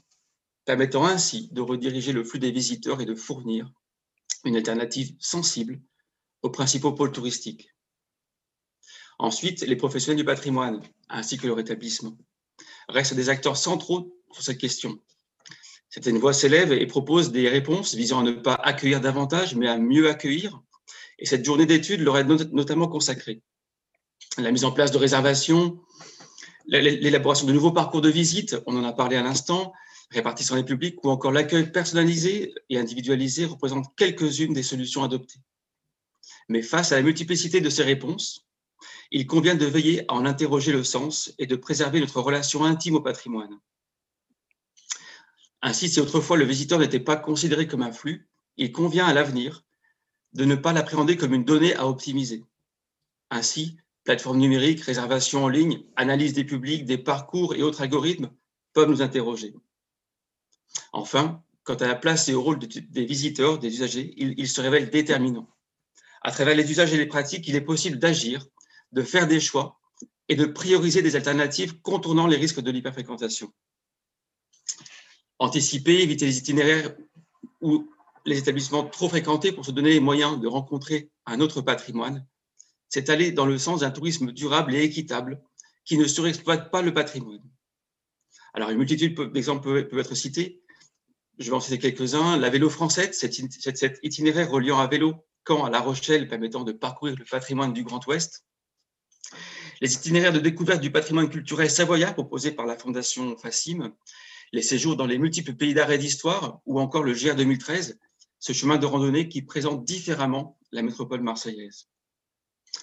permettant 0.64 1.06
ainsi 1.06 1.48
de 1.52 1.61
rediriger 1.61 2.12
le 2.12 2.24
flux 2.24 2.38
des 2.38 2.50
visiteurs 2.50 3.00
et 3.00 3.06
de 3.06 3.14
fournir 3.14 3.70
une 4.44 4.56
alternative 4.56 5.14
sensible 5.18 5.80
aux 6.42 6.50
principaux 6.50 6.92
pôles 6.92 7.12
touristiques. 7.12 7.74
Ensuite, 9.18 9.62
les 9.62 9.76
professionnels 9.76 10.18
du 10.18 10.24
patrimoine, 10.24 10.80
ainsi 11.08 11.38
que 11.38 11.46
leur 11.46 11.58
établissement, 11.58 12.16
restent 12.88 13.14
des 13.14 13.28
acteurs 13.28 13.56
centraux 13.56 14.16
sur 14.32 14.42
cette 14.42 14.58
question, 14.58 15.00
Certaines 15.90 16.18
voix 16.18 16.34
s'élèvent 16.34 16.72
et 16.72 16.87
proposent 16.87 17.32
des 17.32 17.48
réponses 17.48 17.94
visant 17.94 18.20
à 18.20 18.22
ne 18.22 18.32
pas 18.32 18.54
accueillir 18.54 19.00
davantage, 19.00 19.54
mais 19.54 19.68
à 19.68 19.78
mieux 19.78 20.08
accueillir. 20.08 20.62
Et 21.18 21.26
cette 21.26 21.44
journée 21.44 21.66
d'études 21.66 22.00
leur 22.00 22.18
est 22.18 22.24
notamment 22.24 22.88
consacrée. 22.88 23.42
La 24.37 24.52
mise 24.52 24.64
en 24.64 24.72
place 24.72 24.90
de 24.90 24.98
réservations, 24.98 25.81
l'élaboration 26.66 27.46
de 27.46 27.52
nouveaux 27.52 27.72
parcours 27.72 28.00
de 28.00 28.09
visite, 28.09 28.57
on 28.66 28.76
en 28.76 28.85
a 28.85 28.92
parlé 28.92 29.16
à 29.16 29.22
l'instant, 29.22 29.72
répartition 30.11 30.54
des 30.54 30.64
publics 30.64 31.02
ou 31.04 31.11
encore 31.11 31.33
l'accueil 31.33 31.70
personnalisé 31.72 32.54
et 32.68 32.78
individualisé 32.78 33.44
représentent 33.44 33.94
quelques-unes 33.96 34.52
des 34.52 34.62
solutions 34.62 35.02
adoptées. 35.02 35.40
Mais 36.48 36.62
face 36.62 36.92
à 36.92 36.96
la 36.96 37.02
multiplicité 37.02 37.61
de 37.61 37.70
ces 37.70 37.83
réponses, 37.83 38.46
il 39.11 39.26
convient 39.26 39.54
de 39.54 39.66
veiller 39.66 40.04
à 40.09 40.14
en 40.14 40.24
interroger 40.24 40.72
le 40.72 40.85
sens 40.85 41.33
et 41.38 41.46
de 41.46 41.57
préserver 41.57 42.00
notre 42.00 42.20
relation 42.20 42.64
intime 42.64 42.94
au 42.94 43.00
patrimoine. 43.00 43.59
Ainsi, 45.62 45.88
si 45.88 46.00
autrefois 46.00 46.37
le 46.37 46.44
visiteur 46.44 46.78
n'était 46.78 47.00
pas 47.00 47.16
considéré 47.16 47.66
comme 47.66 47.83
un 47.83 47.92
flux, 47.92 48.28
il 48.57 48.70
convient 48.70 49.07
à 49.07 49.14
l'avenir 49.14 49.64
de 50.34 50.44
ne 50.44 50.54
pas 50.54 50.72
l'appréhender 50.72 51.16
comme 51.16 51.34
une 51.34 51.44
donnée 51.44 51.74
à 51.74 51.86
optimiser. 51.86 52.44
Ainsi, 53.30 53.78
plateformes 54.04 54.38
numériques, 54.38 54.82
réservation 54.82 55.44
en 55.44 55.48
ligne, 55.48 55.82
analyse 55.96 56.32
des 56.32 56.44
publics, 56.44 56.84
des 56.84 56.98
parcours 56.98 57.54
et 57.54 57.62
autres 57.62 57.82
algorithmes 57.82 58.30
peuvent 58.72 58.88
nous 58.88 59.02
interroger. 59.02 59.54
Enfin, 60.92 61.42
quant 61.62 61.74
à 61.74 61.86
la 61.86 61.94
place 61.94 62.28
et 62.28 62.34
au 62.34 62.42
rôle 62.42 62.58
des 62.58 63.04
visiteurs, 63.04 63.58
des 63.58 63.68
usagers, 63.68 64.14
il, 64.16 64.48
se 64.48 64.60
révèle 64.60 64.90
déterminant. 64.90 65.48
À 66.22 66.30
travers 66.30 66.56
les 66.56 66.70
usages 66.70 66.92
et 66.94 66.96
les 66.96 67.06
pratiques, 67.06 67.46
il 67.48 67.54
est 67.54 67.60
possible 67.60 67.98
d'agir, 67.98 68.46
de 68.92 69.02
faire 69.02 69.26
des 69.26 69.40
choix 69.40 69.78
et 70.28 70.36
de 70.36 70.46
prioriser 70.46 71.02
des 71.02 71.16
alternatives 71.16 71.80
contournant 71.80 72.26
les 72.26 72.36
risques 72.36 72.60
de 72.60 72.70
l'hyperfréquentation. 72.70 73.52
Anticiper, 75.38 76.02
éviter 76.02 76.26
les 76.26 76.38
itinéraires 76.38 76.96
ou 77.60 77.90
les 78.24 78.38
établissements 78.38 78.85
trop 78.85 79.09
fréquentés 79.09 79.52
pour 79.52 79.64
se 79.64 79.70
donner 79.70 79.90
les 79.90 80.00
moyens 80.00 80.40
de 80.40 80.46
rencontrer 80.46 81.11
un 81.26 81.40
autre 81.40 81.61
patrimoine, 81.61 82.26
c'est 82.88 83.11
aller 83.11 83.33
dans 83.33 83.46
le 83.46 83.59
sens 83.59 83.81
d'un 83.81 83.90
tourisme 83.90 84.33
durable 84.33 84.74
et 84.74 84.83
équitable 84.83 85.42
qui 85.85 85.98
ne 85.98 86.07
surexploite 86.07 86.70
pas 86.70 86.83
le 86.83 86.92
patrimoine. 86.92 87.42
Alors, 88.54 88.70
une 88.70 88.78
multitude 88.78 89.18
d'exemples 89.33 89.85
peuvent 89.88 90.00
être 90.00 90.14
cités, 90.14 90.62
je 91.38 91.50
vais 91.50 91.57
en 91.57 91.61
citer 91.61 91.78
quelques-uns. 91.78 92.37
La 92.37 92.50
vélo 92.50 92.68
française, 92.68 93.12
cet, 93.12 94.00
itinéraire 94.02 94.50
reliant 94.50 94.78
à 94.78 94.87
vélo 94.87 95.14
Caen 95.46 95.64
à 95.64 95.70
La 95.70 95.81
Rochelle 95.81 96.28
permettant 96.28 96.64
de 96.64 96.72
parcourir 96.72 97.14
le 97.16 97.24
patrimoine 97.24 97.72
du 97.72 97.85
Grand 97.85 98.04
Ouest. 98.07 98.44
Les 99.81 99.94
itinéraires 99.94 100.33
de 100.33 100.40
découverte 100.40 100.81
du 100.81 100.90
patrimoine 100.90 101.31
culturel 101.31 101.70
savoyard 101.70 102.14
proposés 102.14 102.50
par 102.50 102.66
la 102.66 102.76
Fondation 102.76 103.37
FACIM. 103.37 103.94
Les 104.52 104.62
séjours 104.62 104.96
dans 104.96 105.07
les 105.07 105.18
multiples 105.18 105.54
pays 105.54 105.74
d'arrêt 105.74 105.98
d'histoire 105.98 106.61
ou 106.66 106.81
encore 106.81 107.04
le 107.04 107.12
GR 107.12 107.37
2013, 107.37 107.98
ce 108.38 108.53
chemin 108.53 108.79
de 108.79 108.87
randonnée 108.87 109.29
qui 109.29 109.42
présente 109.42 109.85
différemment 109.85 110.59
la 110.72 110.83
métropole 110.83 111.22
marseillaise. 111.22 111.88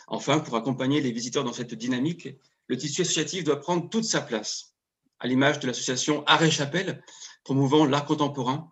Enfin, 0.07 0.39
pour 0.39 0.55
accompagner 0.55 1.01
les 1.01 1.11
visiteurs 1.11 1.43
dans 1.43 1.53
cette 1.53 1.73
dynamique, 1.73 2.29
le 2.67 2.77
tissu 2.77 3.01
associatif 3.01 3.43
doit 3.43 3.59
prendre 3.59 3.89
toute 3.89 4.03
sa 4.03 4.21
place, 4.21 4.73
à 5.19 5.27
l'image 5.27 5.59
de 5.59 5.67
l'association 5.67 6.23
Arrêt 6.25 6.51
Chapelle, 6.51 7.03
promouvant 7.43 7.85
l'art 7.85 8.05
contemporain 8.05 8.71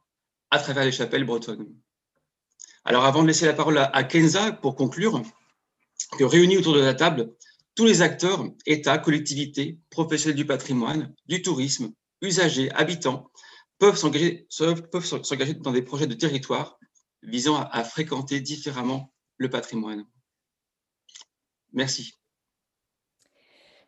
à 0.49 0.59
travers 0.59 0.85
les 0.85 0.91
chapelles 0.91 1.25
bretonnes. 1.25 1.73
Alors 2.85 3.05
avant 3.05 3.21
de 3.21 3.27
laisser 3.27 3.45
la 3.45 3.53
parole 3.53 3.77
à 3.77 4.03
Kenza 4.03 4.51
pour 4.51 4.75
conclure, 4.75 5.21
que 6.17 6.23
réunis 6.23 6.57
autour 6.57 6.73
de 6.73 6.81
la 6.81 6.93
table, 6.93 7.33
tous 7.75 7.85
les 7.85 8.01
acteurs, 8.01 8.45
États, 8.65 8.97
collectivités, 8.97 9.79
professionnels 9.89 10.35
du 10.35 10.45
patrimoine, 10.45 11.13
du 11.27 11.41
tourisme, 11.41 11.91
usagers, 12.21 12.71
habitants, 12.71 13.31
peuvent 13.83 15.05
s'engager 15.05 15.53
dans 15.55 15.71
des 15.71 15.81
projets 15.81 16.07
de 16.07 16.13
territoire 16.13 16.79
visant 17.21 17.57
à, 17.57 17.83
fréquenter 17.83 18.39
différemment 18.39 19.13
le 19.37 19.49
patrimoine. 19.49 20.05
Merci. 21.73 22.13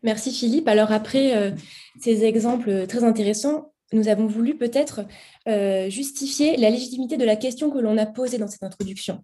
Merci 0.04 0.32
Philippe. 0.32 0.68
Alors 0.68 0.92
après 0.92 1.36
euh, 1.36 1.52
ces 2.00 2.26
exemples 2.26 2.88
très 2.88 3.04
intéressants, 3.04 3.74
nous 3.94 4.08
avons 4.08 4.28
voulu 4.28 4.58
peut-être 4.58 5.02
euh, 5.48 5.90
justifier 5.90 6.58
la 6.58 6.70
légitimité 6.70 7.18
de 7.18 7.26
la 7.26 7.36
question 7.36 7.70
que 7.70 7.78
l'on 7.78 7.98
a 7.98 8.06
posée 8.06 8.38
dans 8.38 8.48
cette 8.48 8.64
introduction. 8.64 9.24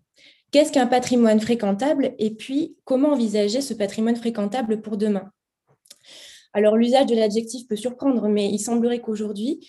Qu'est-ce 0.51 0.71
qu'un 0.71 0.87
patrimoine 0.87 1.39
fréquentable 1.39 2.13
et 2.17 2.31
puis 2.31 2.77
comment 2.85 3.13
envisager 3.13 3.61
ce 3.61 3.73
patrimoine 3.73 4.15
fréquentable 4.15 4.81
pour 4.81 4.97
demain? 4.97 5.31
Alors 6.53 6.75
l'usage 6.75 7.05
de 7.05 7.15
l'adjectif 7.15 7.67
peut 7.67 7.75
surprendre, 7.75 8.27
mais 8.27 8.49
il 8.49 8.59
semblerait 8.59 8.99
qu'aujourd'hui, 8.99 9.67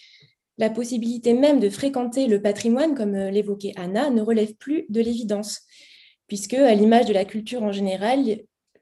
la 0.58 0.70
possibilité 0.70 1.34
même 1.34 1.60
de 1.60 1.70
fréquenter 1.70 2.26
le 2.26 2.42
patrimoine, 2.42 2.94
comme 2.94 3.14
euh, 3.14 3.30
l'évoquait 3.30 3.72
Anna, 3.76 4.10
ne 4.10 4.22
relève 4.22 4.54
plus 4.54 4.86
de 4.88 5.00
l'évidence, 5.00 5.62
puisque 6.26 6.54
à 6.54 6.74
l'image 6.74 7.06
de 7.06 7.12
la 7.12 7.24
culture 7.24 7.62
en 7.62 7.72
général, 7.72 8.24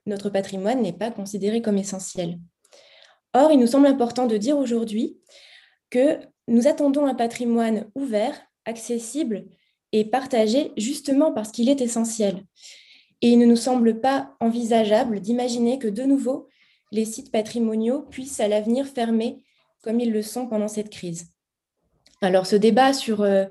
notre 0.07 0.31
patrimoine 0.31 0.83
n'est 0.83 0.93
pas 0.93 1.11
considéré 1.11 1.63
comme 1.63 1.79
essentiel. 1.79 2.39
Or, 3.33 3.53
il 3.53 3.59
nous 3.59 3.67
semble 3.67 3.87
important 3.87 4.27
de 4.27 4.37
dire 4.37 4.59
aujourd'hui 4.59 5.19
que 5.89 6.19
nous 6.49 6.67
attendons 6.67 7.07
un 7.07 7.15
patrimoine 7.15 7.91
ouvert, 7.95 8.41
accessible 8.65 9.47
et 9.93 10.05
partagé 10.05 10.73
justement 10.77 11.33
parce 11.33 11.51
qu'il 11.51 11.69
est 11.69 11.81
essentiel. 11.81 12.45
Et 13.23 13.29
il 13.31 13.39
ne 13.39 13.47
nous 13.47 13.57
semble 13.57 14.01
pas 14.01 14.35
envisageable 14.41 15.21
d'imaginer 15.21 15.79
que 15.79 15.89
de 15.89 16.03
nouveau, 16.03 16.49
les 16.91 17.05
sites 17.05 17.31
patrimoniaux 17.31 18.03
puissent 18.03 18.41
à 18.41 18.49
l'avenir 18.49 18.87
fermer 18.87 19.45
comme 19.83 20.01
ils 20.01 20.13
le 20.13 20.23
sont 20.23 20.47
pendant 20.47 20.69
cette 20.69 20.91
crise. 20.91 21.31
Alors 22.21 22.47
ce 22.47 22.57
débat 22.57 22.93
sur 22.93 23.23
euh, 23.23 23.47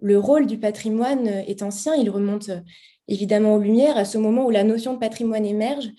le 0.00 0.18
rôle 0.18 0.46
du 0.46 0.58
patrimoine 0.58 1.26
est 1.26 1.62
ancien, 1.62 1.94
il 1.94 2.10
remonte 2.10 2.50
euh, 2.50 2.60
évidemment 3.08 3.54
aux 3.54 3.60
Lumières, 3.60 3.96
à 3.96 4.04
ce 4.04 4.18
moment 4.18 4.46
où 4.46 4.50
la 4.50 4.64
notion 4.64 4.94
de 4.94 4.98
patrimoine 4.98 5.46
émerge 5.46 5.90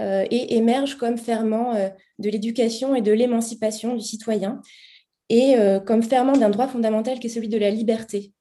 euh, 0.00 0.24
et 0.30 0.56
émerge 0.56 0.96
comme 0.96 1.18
ferment 1.18 1.74
de 2.18 2.30
l'éducation 2.30 2.94
et 2.94 3.02
de 3.02 3.12
l'émancipation 3.12 3.94
du 3.94 4.02
citoyen 4.02 4.60
et 5.28 5.56
euh, 5.56 5.80
comme 5.80 6.02
ferment 6.02 6.36
d'un 6.36 6.50
droit 6.50 6.68
fondamental 6.68 7.18
qui 7.18 7.26
est 7.26 7.30
celui 7.30 7.48
de 7.48 7.58
la 7.58 7.70
liberté. 7.70 8.32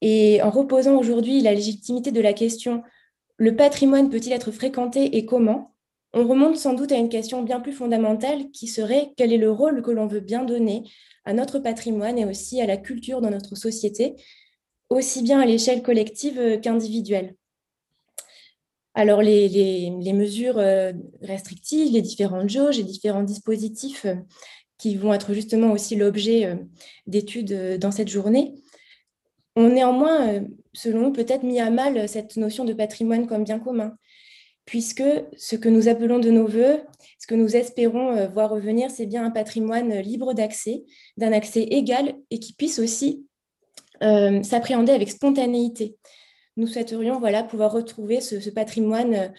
Et 0.00 0.40
en 0.42 0.50
reposant 0.50 0.96
aujourd'hui 0.96 1.42
la 1.42 1.52
légitimité 1.52 2.12
de 2.12 2.20
la 2.20 2.32
question 2.32 2.82
le 3.36 3.56
patrimoine 3.56 4.10
peut-il 4.10 4.32
être 4.32 4.52
fréquenté 4.52 5.16
et 5.16 5.24
comment 5.24 5.74
on 6.12 6.26
remonte 6.26 6.56
sans 6.56 6.74
doute 6.74 6.92
à 6.92 6.96
une 6.96 7.08
question 7.08 7.42
bien 7.42 7.60
plus 7.60 7.72
fondamentale 7.72 8.50
qui 8.50 8.66
serait 8.66 9.12
quel 9.16 9.32
est 9.32 9.38
le 9.38 9.50
rôle 9.50 9.82
que 9.82 9.90
l'on 9.90 10.06
veut 10.06 10.20
bien 10.20 10.44
donner 10.44 10.84
à 11.24 11.32
notre 11.32 11.58
patrimoine 11.58 12.18
et 12.18 12.24
aussi 12.24 12.60
à 12.60 12.66
la 12.66 12.76
culture 12.76 13.20
dans 13.20 13.30
notre 13.30 13.54
société, 13.54 14.16
aussi 14.88 15.22
bien 15.22 15.40
à 15.40 15.46
l'échelle 15.46 15.82
collective 15.82 16.60
qu'individuelle? 16.60 17.36
Alors 18.94 19.22
les, 19.22 19.90
mesures 20.12 20.58
euh, 20.58 20.92
restrictives, 21.22 21.92
les 21.92 22.02
différentes 22.02 22.50
jauges, 22.50 22.78
les 22.78 22.84
différents 22.84 23.22
dispositifs 23.22 24.06
qui 24.80 24.96
vont 24.96 25.12
être 25.12 25.34
justement 25.34 25.72
aussi 25.72 25.94
l'objet 25.94 26.46
euh, 26.46 26.56
d'études 27.06 27.52
euh, 27.52 27.78
dans 27.78 27.90
cette 27.90 28.08
journée, 28.08 28.54
ont 29.54 29.68
néanmoins, 29.68 30.28
euh, 30.28 30.40
selon 30.72 31.02
nous, 31.02 31.12
peut-être 31.12 31.42
mis 31.42 31.60
à 31.60 31.70
mal 31.70 32.08
cette 32.08 32.36
notion 32.36 32.64
de 32.64 32.72
patrimoine 32.72 33.26
comme 33.26 33.44
bien 33.44 33.58
commun, 33.58 33.94
puisque 34.70 35.02
ce 35.36 35.56
que 35.56 35.68
nous 35.68 35.88
appelons 35.88 36.20
de 36.20 36.30
nos 36.30 36.46
voeux, 36.46 36.78
ce 37.18 37.26
que 37.26 37.34
nous 37.34 37.56
espérons 37.56 38.28
voir 38.28 38.50
revenir, 38.50 38.88
c'est 38.88 39.06
bien 39.06 39.24
un 39.24 39.32
patrimoine 39.32 39.98
libre 39.98 40.32
d'accès, 40.32 40.84
d'un 41.16 41.32
accès 41.32 41.62
égal 41.62 42.14
et 42.30 42.38
qui 42.38 42.52
puisse 42.52 42.78
aussi 42.78 43.26
s'appréhender 44.00 44.92
avec 44.92 45.10
spontanéité. 45.10 45.96
Nous 46.56 46.68
souhaiterions 46.68 47.18
voilà, 47.18 47.42
pouvoir 47.42 47.72
retrouver 47.72 48.20
ce, 48.20 48.48
patrimoine 48.48 49.34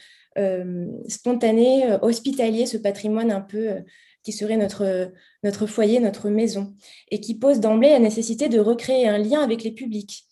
spontané, 1.08 1.98
hospitalier, 2.02 2.66
ce 2.66 2.76
patrimoine 2.76 3.32
un 3.32 3.40
peu 3.40 3.86
qui 4.24 4.34
serait 4.34 4.58
notre, 4.58 5.14
notre 5.46 5.66
foyer, 5.66 6.02
notre 6.02 6.30
maison, 6.30 6.76
et 7.10 7.22
qui 7.22 7.36
pose 7.36 7.62
d'emblée 7.62 7.92
la 7.92 8.00
nécessité 8.00 8.50
de 8.50 8.60
recréer 8.60 9.08
un 9.08 9.18
lien 9.18 9.40
avec 9.40 9.64
les 9.64 9.72
publics. 9.72 10.26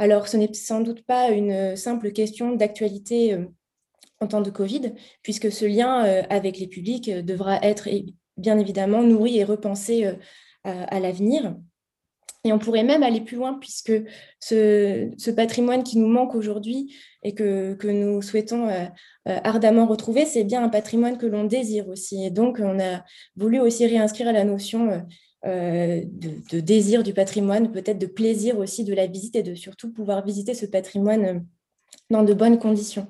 Alors, 0.00 0.28
ce 0.28 0.36
n'est 0.36 0.54
sans 0.54 0.80
doute 0.80 1.02
pas 1.02 1.30
une 1.30 1.74
simple 1.74 2.12
question 2.12 2.52
d'actualité 2.52 3.34
euh, 3.34 3.46
en 4.20 4.26
temps 4.26 4.40
de 4.40 4.50
Covid, 4.50 4.94
puisque 5.22 5.50
ce 5.52 5.64
lien 5.64 6.04
euh, 6.04 6.22
avec 6.30 6.58
les 6.58 6.66
publics 6.66 7.08
euh, 7.08 7.22
devra 7.22 7.58
être 7.62 7.88
bien 8.36 8.58
évidemment 8.58 9.02
nourri 9.02 9.38
et 9.38 9.44
repensé 9.44 10.12
à 10.64 11.00
l'avenir. 11.00 11.56
Et 12.44 12.52
on 12.52 12.58
pourrait 12.58 12.84
même 12.84 13.02
aller 13.02 13.20
plus 13.20 13.36
loin, 13.36 13.54
puisque 13.54 13.92
ce, 14.40 15.30
patrimoine 15.30 15.82
qui 15.82 15.98
nous 15.98 16.06
manque 16.06 16.34
aujourd'hui 16.34 16.96
et 17.22 17.34
que, 17.34 17.76
nous 17.84 18.22
souhaitons 18.22 18.68
euh, 18.68 18.84
euh, 19.28 19.38
ardemment 19.42 19.86
retrouver, 19.86 20.24
c'est 20.24 20.44
bien 20.44 20.62
un 20.62 20.68
patrimoine 20.68 21.18
que 21.18 21.26
l'on 21.26 21.44
désire 21.44 21.88
aussi. 21.88 22.24
Et 22.24 22.30
donc, 22.30 22.58
on 22.60 22.78
a 22.78 23.04
voulu 23.36 23.58
aussi 23.58 23.86
réinscrire 23.86 24.32
la 24.32 24.44
notion 24.44 25.04
euh, 25.44 26.02
de, 26.04 26.60
désir 26.60 27.02
du 27.02 27.12
patrimoine, 27.12 27.72
peut-être 27.72 27.98
de 27.98 28.06
plaisir 28.06 28.58
aussi 28.58 28.84
de 28.84 28.94
la 28.94 29.06
visite 29.06 29.34
et 29.34 29.42
de 29.42 29.54
surtout 29.54 29.92
pouvoir 29.92 30.24
visiter 30.24 30.54
ce 30.54 30.66
patrimoine 30.66 31.44
dans 32.08 32.22
de 32.22 32.34
bonnes 32.34 32.58
conditions. 32.58 33.08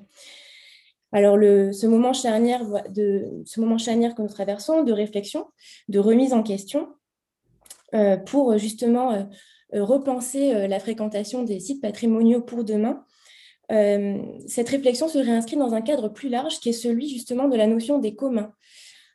Alors, 1.11 1.37
le, 1.37 1.71
ce, 1.73 1.87
moment 1.87 2.13
charnière 2.13 2.63
de, 2.89 3.25
ce 3.45 3.59
moment 3.59 3.77
charnière 3.77 4.13
que 4.15 4.21
nous 4.21 4.27
traversons, 4.27 4.83
de 4.83 4.91
réflexion, 4.91 5.47
de 5.87 5.99
remise 5.99 6.33
en 6.33 6.43
question, 6.43 6.89
euh, 7.95 8.17
pour 8.17 8.55
justement 8.59 9.13
euh, 9.13 9.23
euh, 9.73 9.83
repenser 9.83 10.67
la 10.67 10.79
fréquentation 10.79 11.43
des 11.43 11.59
sites 11.59 11.81
patrimoniaux 11.81 12.41
pour 12.41 12.63
demain. 12.63 13.03
cette 14.47 14.69
réflexion 14.69 15.07
se 15.07 15.19
réinscrit 15.19 15.57
dans 15.57 15.73
un 15.73 15.81
cadre 15.81 16.09
plus 16.09 16.29
large 16.29 16.59
qui 16.59 16.69
est 16.69 16.73
celui 16.73 17.07
justement 17.07 17.47
de 17.47 17.55
la 17.55 17.67
notion 17.67 17.99
des 17.99 18.15
communs. 18.15 18.53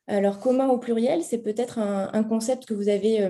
Alors, 0.07 0.39
commun 0.39 0.69
au 0.69 0.79
pluriel, 0.79 1.23
c'est 1.23 1.43
peut-être 1.43 1.79
un, 1.79 2.25
concept 2.25 2.67
que 2.67 2.75
vous 2.75 2.89
avez 2.89 3.29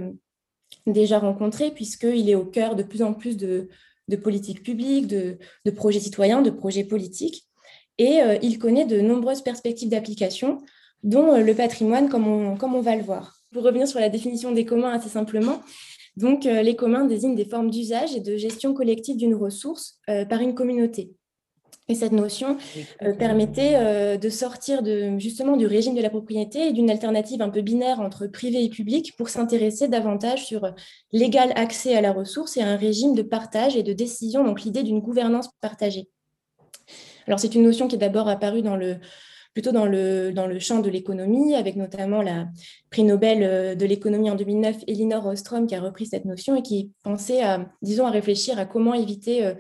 déjà 0.87 1.19
rencontré, 1.19 1.71
puisqu'il 1.71 2.29
est 2.29 2.35
au 2.35 2.45
cœur 2.45 2.75
de 2.75 2.83
plus 2.83 3.03
en 3.03 3.15
plus 3.15 3.37
de, 3.37 3.69
politiques 4.23 4.63
publiques, 4.63 5.07
de, 5.07 5.39
projets 5.75 6.01
citoyens, 6.01 6.43
de 6.43 6.51
projets 6.51 6.85
politiques. 6.85 7.47
Et 7.99 8.19
il 8.43 8.59
connaît 8.59 8.87
de 8.87 9.01
nombreuses 9.01 9.43
perspectives 9.43 9.89
d'application, 9.89 10.59
dont 11.05 11.37
le 11.37 11.55
patrimoine, 11.55 12.09
comme 12.09 12.27
on 12.27 12.81
va 12.81 12.97
le 12.97 13.03
voir. 13.03 13.37
Pour 13.53 13.63
revenir 13.63 13.87
sur 13.87 14.01
la 14.01 14.09
définition 14.09 14.51
des 14.51 14.65
communs 14.65 14.91
assez 14.91 15.09
simplement, 15.09 15.61
donc 16.17 16.47
euh, 16.47 16.63
les 16.63 16.77
communs 16.77 17.05
désignent 17.05 17.35
des 17.35 17.45
formes 17.45 17.71
d'usage 17.71 18.15
et 18.15 18.21
de 18.21 18.37
gestion 18.37 18.73
collective 18.73 19.17
d'une 19.17 19.35
ressource 19.35 19.99
euh, 20.09 20.25
par 20.25 20.41
une 20.41 20.55
communauté. 20.55 21.11
Et 21.89 21.95
cette 21.95 22.13
notion 22.13 22.57
euh, 23.03 23.13
permettait 23.13 23.75
euh, 23.75 24.17
de 24.17 24.29
sortir 24.31 24.83
justement 25.19 25.57
du 25.57 25.67
régime 25.67 25.95
de 25.95 26.01
la 26.01 26.09
propriété 26.09 26.69
et 26.69 26.73
d'une 26.73 26.89
alternative 26.89 27.43
un 27.43 27.51
peu 27.51 27.61
binaire 27.61 28.01
entre 28.01 28.27
privé 28.27 28.65
et 28.65 28.71
public 28.71 29.15
pour 29.19 29.29
s'intéresser 29.29 29.89
davantage 29.89 30.47
sur 30.47 30.73
l'égal 31.13 31.53
accès 31.57 31.95
à 31.95 32.01
la 32.01 32.13
ressource 32.13 32.57
et 32.57 32.63
un 32.63 32.77
régime 32.77 33.15
de 33.15 33.23
partage 33.23 33.77
et 33.77 33.83
de 33.83 33.93
décision, 33.93 34.45
donc 34.45 34.63
l'idée 34.63 34.83
d'une 34.83 35.01
gouvernance 35.01 35.51
partagée. 35.61 36.09
Alors 37.27 37.39
c'est 37.41 37.55
une 37.55 37.63
notion 37.63 37.89
qui 37.89 37.97
est 37.97 37.99
d'abord 37.99 38.29
apparue 38.29 38.63
plutôt 39.53 39.73
dans 39.73 39.87
le, 39.87 40.59
champ 40.59 40.81
de 40.81 40.91
l'économie, 40.91 41.55
avec 41.55 41.77
notamment 41.77 42.23
la 42.23 42.49
prix 42.91 43.05
Nobel 43.05 43.43
euh, 43.43 43.75
de 43.75 43.87
l'économie 43.87 44.31
en 44.31 44.35
2009, 44.35 44.79
Elinor 44.89 45.27
Ostrom, 45.27 45.67
qui 45.67 45.75
a 45.75 45.81
repris 45.81 46.07
cette 46.07 46.25
notion 46.25 46.57
et 46.57 46.63
qui 46.63 46.91
pensait 47.03 47.43
à, 47.43 47.69
disons, 47.83 48.07
à 48.07 48.11
réfléchir 48.11 48.59
à 48.59 48.67
comment 48.67 48.95
éviter 48.95 49.55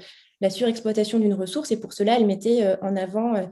la 0.45 0.51
surexploitation 0.51 1.19
d'une 1.19 1.35
ressource. 1.35 1.71
Et 1.73 1.81
pour 1.81 1.93
cela, 1.93 2.17
elle 2.19 2.27
mettait 2.27 2.65
euh, 2.65 2.77
en 2.83 2.97
avant 2.97 3.35
euh, 3.35 3.47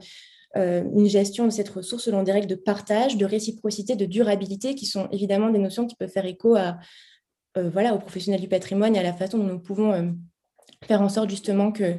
euh, 0.57 0.83
une 0.95 1.07
gestion 1.07 1.45
de 1.45 1.49
cette 1.49 1.69
ressource 1.69 2.03
selon 2.03 2.21
des 2.21 2.31
règles 2.31 2.47
de 2.47 2.55
partage, 2.55 3.17
de 3.17 3.25
réciprocité, 3.25 3.95
de 3.95 4.05
durabilité, 4.05 4.75
qui 4.75 4.85
sont 4.85 5.09
évidemment 5.11 5.49
des 5.49 5.59
notions 5.59 5.87
qui 5.87 5.95
peuvent 5.95 6.11
faire 6.11 6.25
écho 6.25 6.55
aux 7.55 7.99
professionnels 7.99 8.41
du 8.41 8.47
patrimoine 8.47 8.95
et 8.95 8.99
à 8.99 9.03
la 9.03 9.13
façon 9.13 9.39
dont 9.39 9.45
nous 9.45 9.59
pouvons 9.59 10.15
faire 10.85 11.01
en 11.01 11.09
sorte 11.09 11.29
justement 11.29 11.71
que 11.71 11.95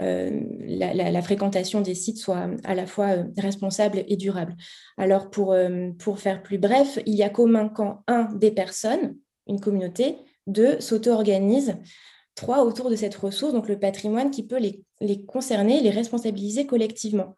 la, 0.00 1.22
fréquentation 1.22 1.80
des 1.80 1.94
sites 1.94 2.18
soit 2.18 2.48
à 2.64 2.74
la 2.74 2.86
fois 2.86 3.16
responsable 3.36 4.04
et 4.06 4.16
durable. 4.16 4.54
Alors, 4.96 5.30
pour, 5.30 5.56
pour 5.98 6.18
faire 6.18 6.42
plus 6.42 6.58
bref, 6.58 6.98
il 7.06 7.14
y 7.14 7.22
a 7.22 7.30
commun 7.30 7.68
quand, 7.68 8.02
un, 8.06 8.32
des 8.34 8.50
personnes, 8.50 9.16
une 9.48 9.60
communauté, 9.60 10.16
deux, 10.46 10.80
s'auto-organise 10.80 11.76
trois 12.38 12.64
autour 12.64 12.88
de 12.88 12.94
cette 12.94 13.16
ressource, 13.16 13.52
donc 13.52 13.68
le 13.68 13.78
patrimoine 13.78 14.30
qui 14.30 14.46
peut 14.46 14.58
les, 14.58 14.84
les 15.00 15.24
concerner, 15.24 15.80
les 15.80 15.90
responsabiliser 15.90 16.66
collectivement. 16.66 17.36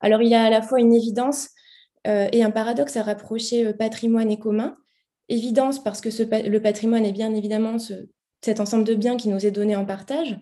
Alors, 0.00 0.20
il 0.20 0.28
y 0.28 0.34
a 0.34 0.44
à 0.44 0.50
la 0.50 0.60
fois 0.60 0.80
une 0.80 0.94
évidence 0.94 1.48
euh, 2.06 2.28
et 2.32 2.44
un 2.44 2.50
paradoxe 2.50 2.98
à 2.98 3.02
rapprocher 3.02 3.66
euh, 3.66 3.72
patrimoine 3.72 4.30
et 4.30 4.38
commun. 4.38 4.76
Évidence 5.30 5.82
parce 5.82 6.02
que 6.02 6.10
le 6.46 6.60
patrimoine 6.60 7.06
est 7.06 7.12
bien 7.12 7.34
évidemment 7.34 7.76
cet 8.44 8.60
ensemble 8.60 8.84
de 8.84 8.94
biens 8.94 9.16
qui 9.16 9.28
nous 9.28 9.44
est 9.44 9.50
donné 9.50 9.74
en 9.74 9.84
partage. 9.84 10.38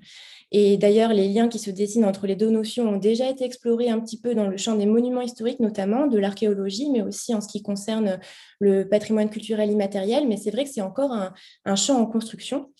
Et 0.54 0.76
d'ailleurs, 0.76 1.14
les 1.14 1.28
liens 1.28 1.48
qui 1.48 1.58
se 1.58 1.70
dessinent 1.70 2.04
entre 2.04 2.26
les 2.26 2.36
deux 2.36 2.50
notions 2.50 2.86
ont 2.86 2.98
déjà 2.98 3.30
été 3.30 3.44
explorés 3.44 3.88
un 3.88 3.98
petit 3.98 4.20
peu 4.20 4.34
dans 4.34 4.46
le 4.46 4.58
champ 4.58 4.76
des 4.76 4.84
monuments 4.84 5.22
historiques, 5.22 5.60
notamment 5.60 6.06
de 6.06 6.18
l'archéologie, 6.18 6.90
mais 6.90 7.00
aussi 7.00 7.34
en 7.34 7.40
ce 7.40 7.48
qui 7.48 7.62
concerne 7.62 8.20
le 8.60 8.86
patrimoine 8.86 9.30
culturel 9.30 9.70
immatériel. 9.70 10.28
Mais 10.28 10.36
c'est 10.36 10.50
vrai 10.50 10.64
que 10.64 10.70
c'est 10.70 10.82
encore 10.82 11.12
un, 11.12 11.76
champ 11.76 11.98
en 11.98 12.04
construction. 12.04 12.70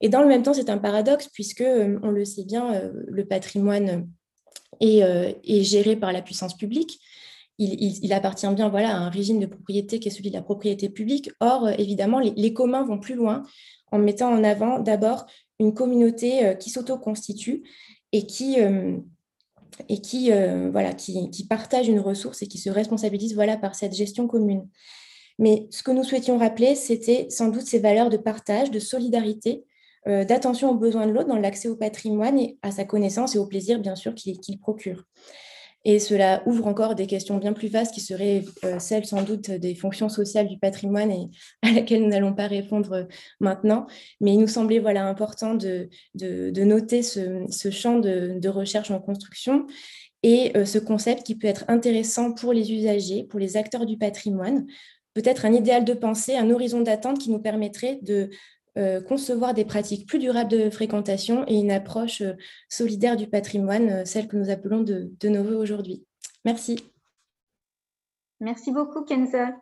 Et 0.00 0.08
dans 0.08 0.22
le 0.22 0.28
même 0.28 0.44
temps, 0.44 0.54
c'est 0.54 0.70
un 0.70 0.78
paradoxe 0.78 1.28
puisque, 1.32 1.62
euh, 1.62 1.98
on 2.02 2.10
le 2.10 2.24
sait 2.24 2.44
bien, 2.44 2.72
euh, 2.74 2.92
le 3.08 3.24
patrimoine 3.24 4.08
euh, 4.82 5.32
est, 5.44 5.62
géré 5.64 5.96
par 5.96 6.12
la 6.12 6.22
puissance 6.22 6.56
publique. 6.56 7.00
Il, 7.62 8.12
appartient 8.14 8.48
bien 8.54 8.70
voilà, 8.70 8.96
à 8.96 8.98
un 8.98 9.10
régime 9.10 9.38
de 9.38 9.46
propriété 9.46 10.00
qui 10.00 10.08
est 10.08 10.10
celui 10.10 10.30
de 10.30 10.34
la 10.34 10.42
propriété 10.42 10.88
publique. 10.88 11.30
Or, 11.40 11.68
évidemment, 11.78 12.18
les, 12.18 12.52
communs 12.54 12.84
vont 12.84 12.98
plus 12.98 13.14
loin 13.14 13.42
en 13.92 13.98
mettant 13.98 14.32
en 14.32 14.42
avant 14.42 14.78
d'abord 14.78 15.26
une 15.58 15.74
communauté 15.74 16.56
qui 16.58 16.70
s'auto-constitue 16.70 17.62
et 18.12 18.24
qui, 18.24 18.56
et 19.90 20.00
qui, 20.00 20.30
voilà, 20.72 20.94
qui, 20.94 21.46
partage 21.50 21.86
une 21.88 22.00
ressource 22.00 22.40
et 22.40 22.46
qui 22.46 22.56
se 22.56 22.70
responsabilise 22.70 23.34
voilà, 23.34 23.58
par 23.58 23.74
cette 23.74 23.94
gestion 23.94 24.26
commune. 24.26 24.66
Mais 25.40 25.66
ce 25.70 25.82
que 25.82 25.90
nous 25.90 26.04
souhaitions 26.04 26.36
rappeler, 26.36 26.74
c'était 26.74 27.26
sans 27.30 27.48
doute 27.48 27.66
ces 27.66 27.78
valeurs 27.78 28.10
de 28.10 28.18
partage, 28.18 28.70
de 28.70 28.78
solidarité, 28.78 29.64
euh, 30.06 30.22
d'attention 30.24 30.70
aux 30.70 30.74
besoins 30.74 31.06
de 31.06 31.12
l'autre 31.12 31.28
dans 31.28 31.36
l'accès 31.36 31.68
au 31.68 31.76
patrimoine 31.76 32.38
et 32.38 32.58
à 32.62 32.70
sa 32.70 32.84
connaissance 32.84 33.34
et 33.34 33.38
au 33.38 33.46
plaisir, 33.46 33.78
bien 33.78 33.96
sûr, 33.96 34.14
qu'il 34.14 34.60
procure. 34.60 35.04
Et 35.84 35.98
cela 35.98 36.42
ouvre 36.46 36.66
encore 36.66 36.94
des 36.94 37.06
questions 37.06 37.38
bien 37.38 37.54
plus 37.54 37.68
vastes 37.68 37.94
qui 37.94 38.00
seraient 38.00 38.44
euh, 38.64 38.78
celles 38.78 39.06
sans 39.06 39.22
doute 39.22 39.50
des 39.50 39.74
fonctions 39.74 40.08
sociales 40.10 40.46
du 40.46 40.58
patrimoine 40.58 41.10
et 41.10 41.30
à 41.62 41.72
laquelle 41.72 42.02
nous 42.02 42.08
n'allons 42.08 42.34
pas 42.34 42.46
répondre 42.46 43.08
maintenant. 43.40 43.86
Mais 44.20 44.34
il 44.34 44.40
nous 44.40 44.48
semblait 44.48 44.78
voilà, 44.78 45.06
important 45.06 45.54
de, 45.54 45.88
de, 46.14 46.64
noter 46.64 47.02
ce, 47.02 47.70
champ 47.70 47.98
de, 47.98 48.48
recherche 48.48 48.90
en 48.90 49.00
construction 49.00 49.66
et 50.22 50.56
euh, 50.56 50.66
ce 50.66 50.78
concept 50.78 51.22
qui 51.22 51.34
peut 51.34 51.46
être 51.46 51.64
intéressant 51.68 52.32
pour 52.32 52.52
les 52.52 52.72
usagers, 52.72 53.24
pour 53.24 53.40
les 53.40 53.56
acteurs 53.56 53.86
du 53.86 53.96
patrimoine, 53.96 54.66
peut-être 55.14 55.46
un 55.46 55.52
idéal 55.52 55.84
de 55.84 55.94
pensée, 55.94 56.36
un 56.36 56.50
horizon 56.50 56.82
d'attente 56.82 57.18
qui 57.18 57.30
nous 57.30 57.40
permettrait 57.40 57.98
de 58.02 58.28
euh, 58.78 59.00
concevoir 59.00 59.52
des 59.54 59.64
pratiques 59.64 60.06
plus 60.06 60.18
durables 60.18 60.50
de 60.50 60.70
fréquentation 60.70 61.44
et 61.48 61.58
une 61.58 61.70
approche 61.70 62.20
euh, 62.20 62.34
solidaire 62.68 63.16
du 63.16 63.26
patrimoine, 63.26 63.90
euh, 63.90 64.04
celle 64.04 64.28
que 64.28 64.36
nous 64.36 64.50
appelons 64.50 64.80
de, 64.80 65.10
de 65.18 65.28
nos 65.28 65.42
voeux 65.42 65.56
aujourd'hui. 65.56 66.06
Merci. 66.44 66.76
Merci 68.38 68.70
beaucoup, 68.72 69.04
Kenza. 69.04 69.54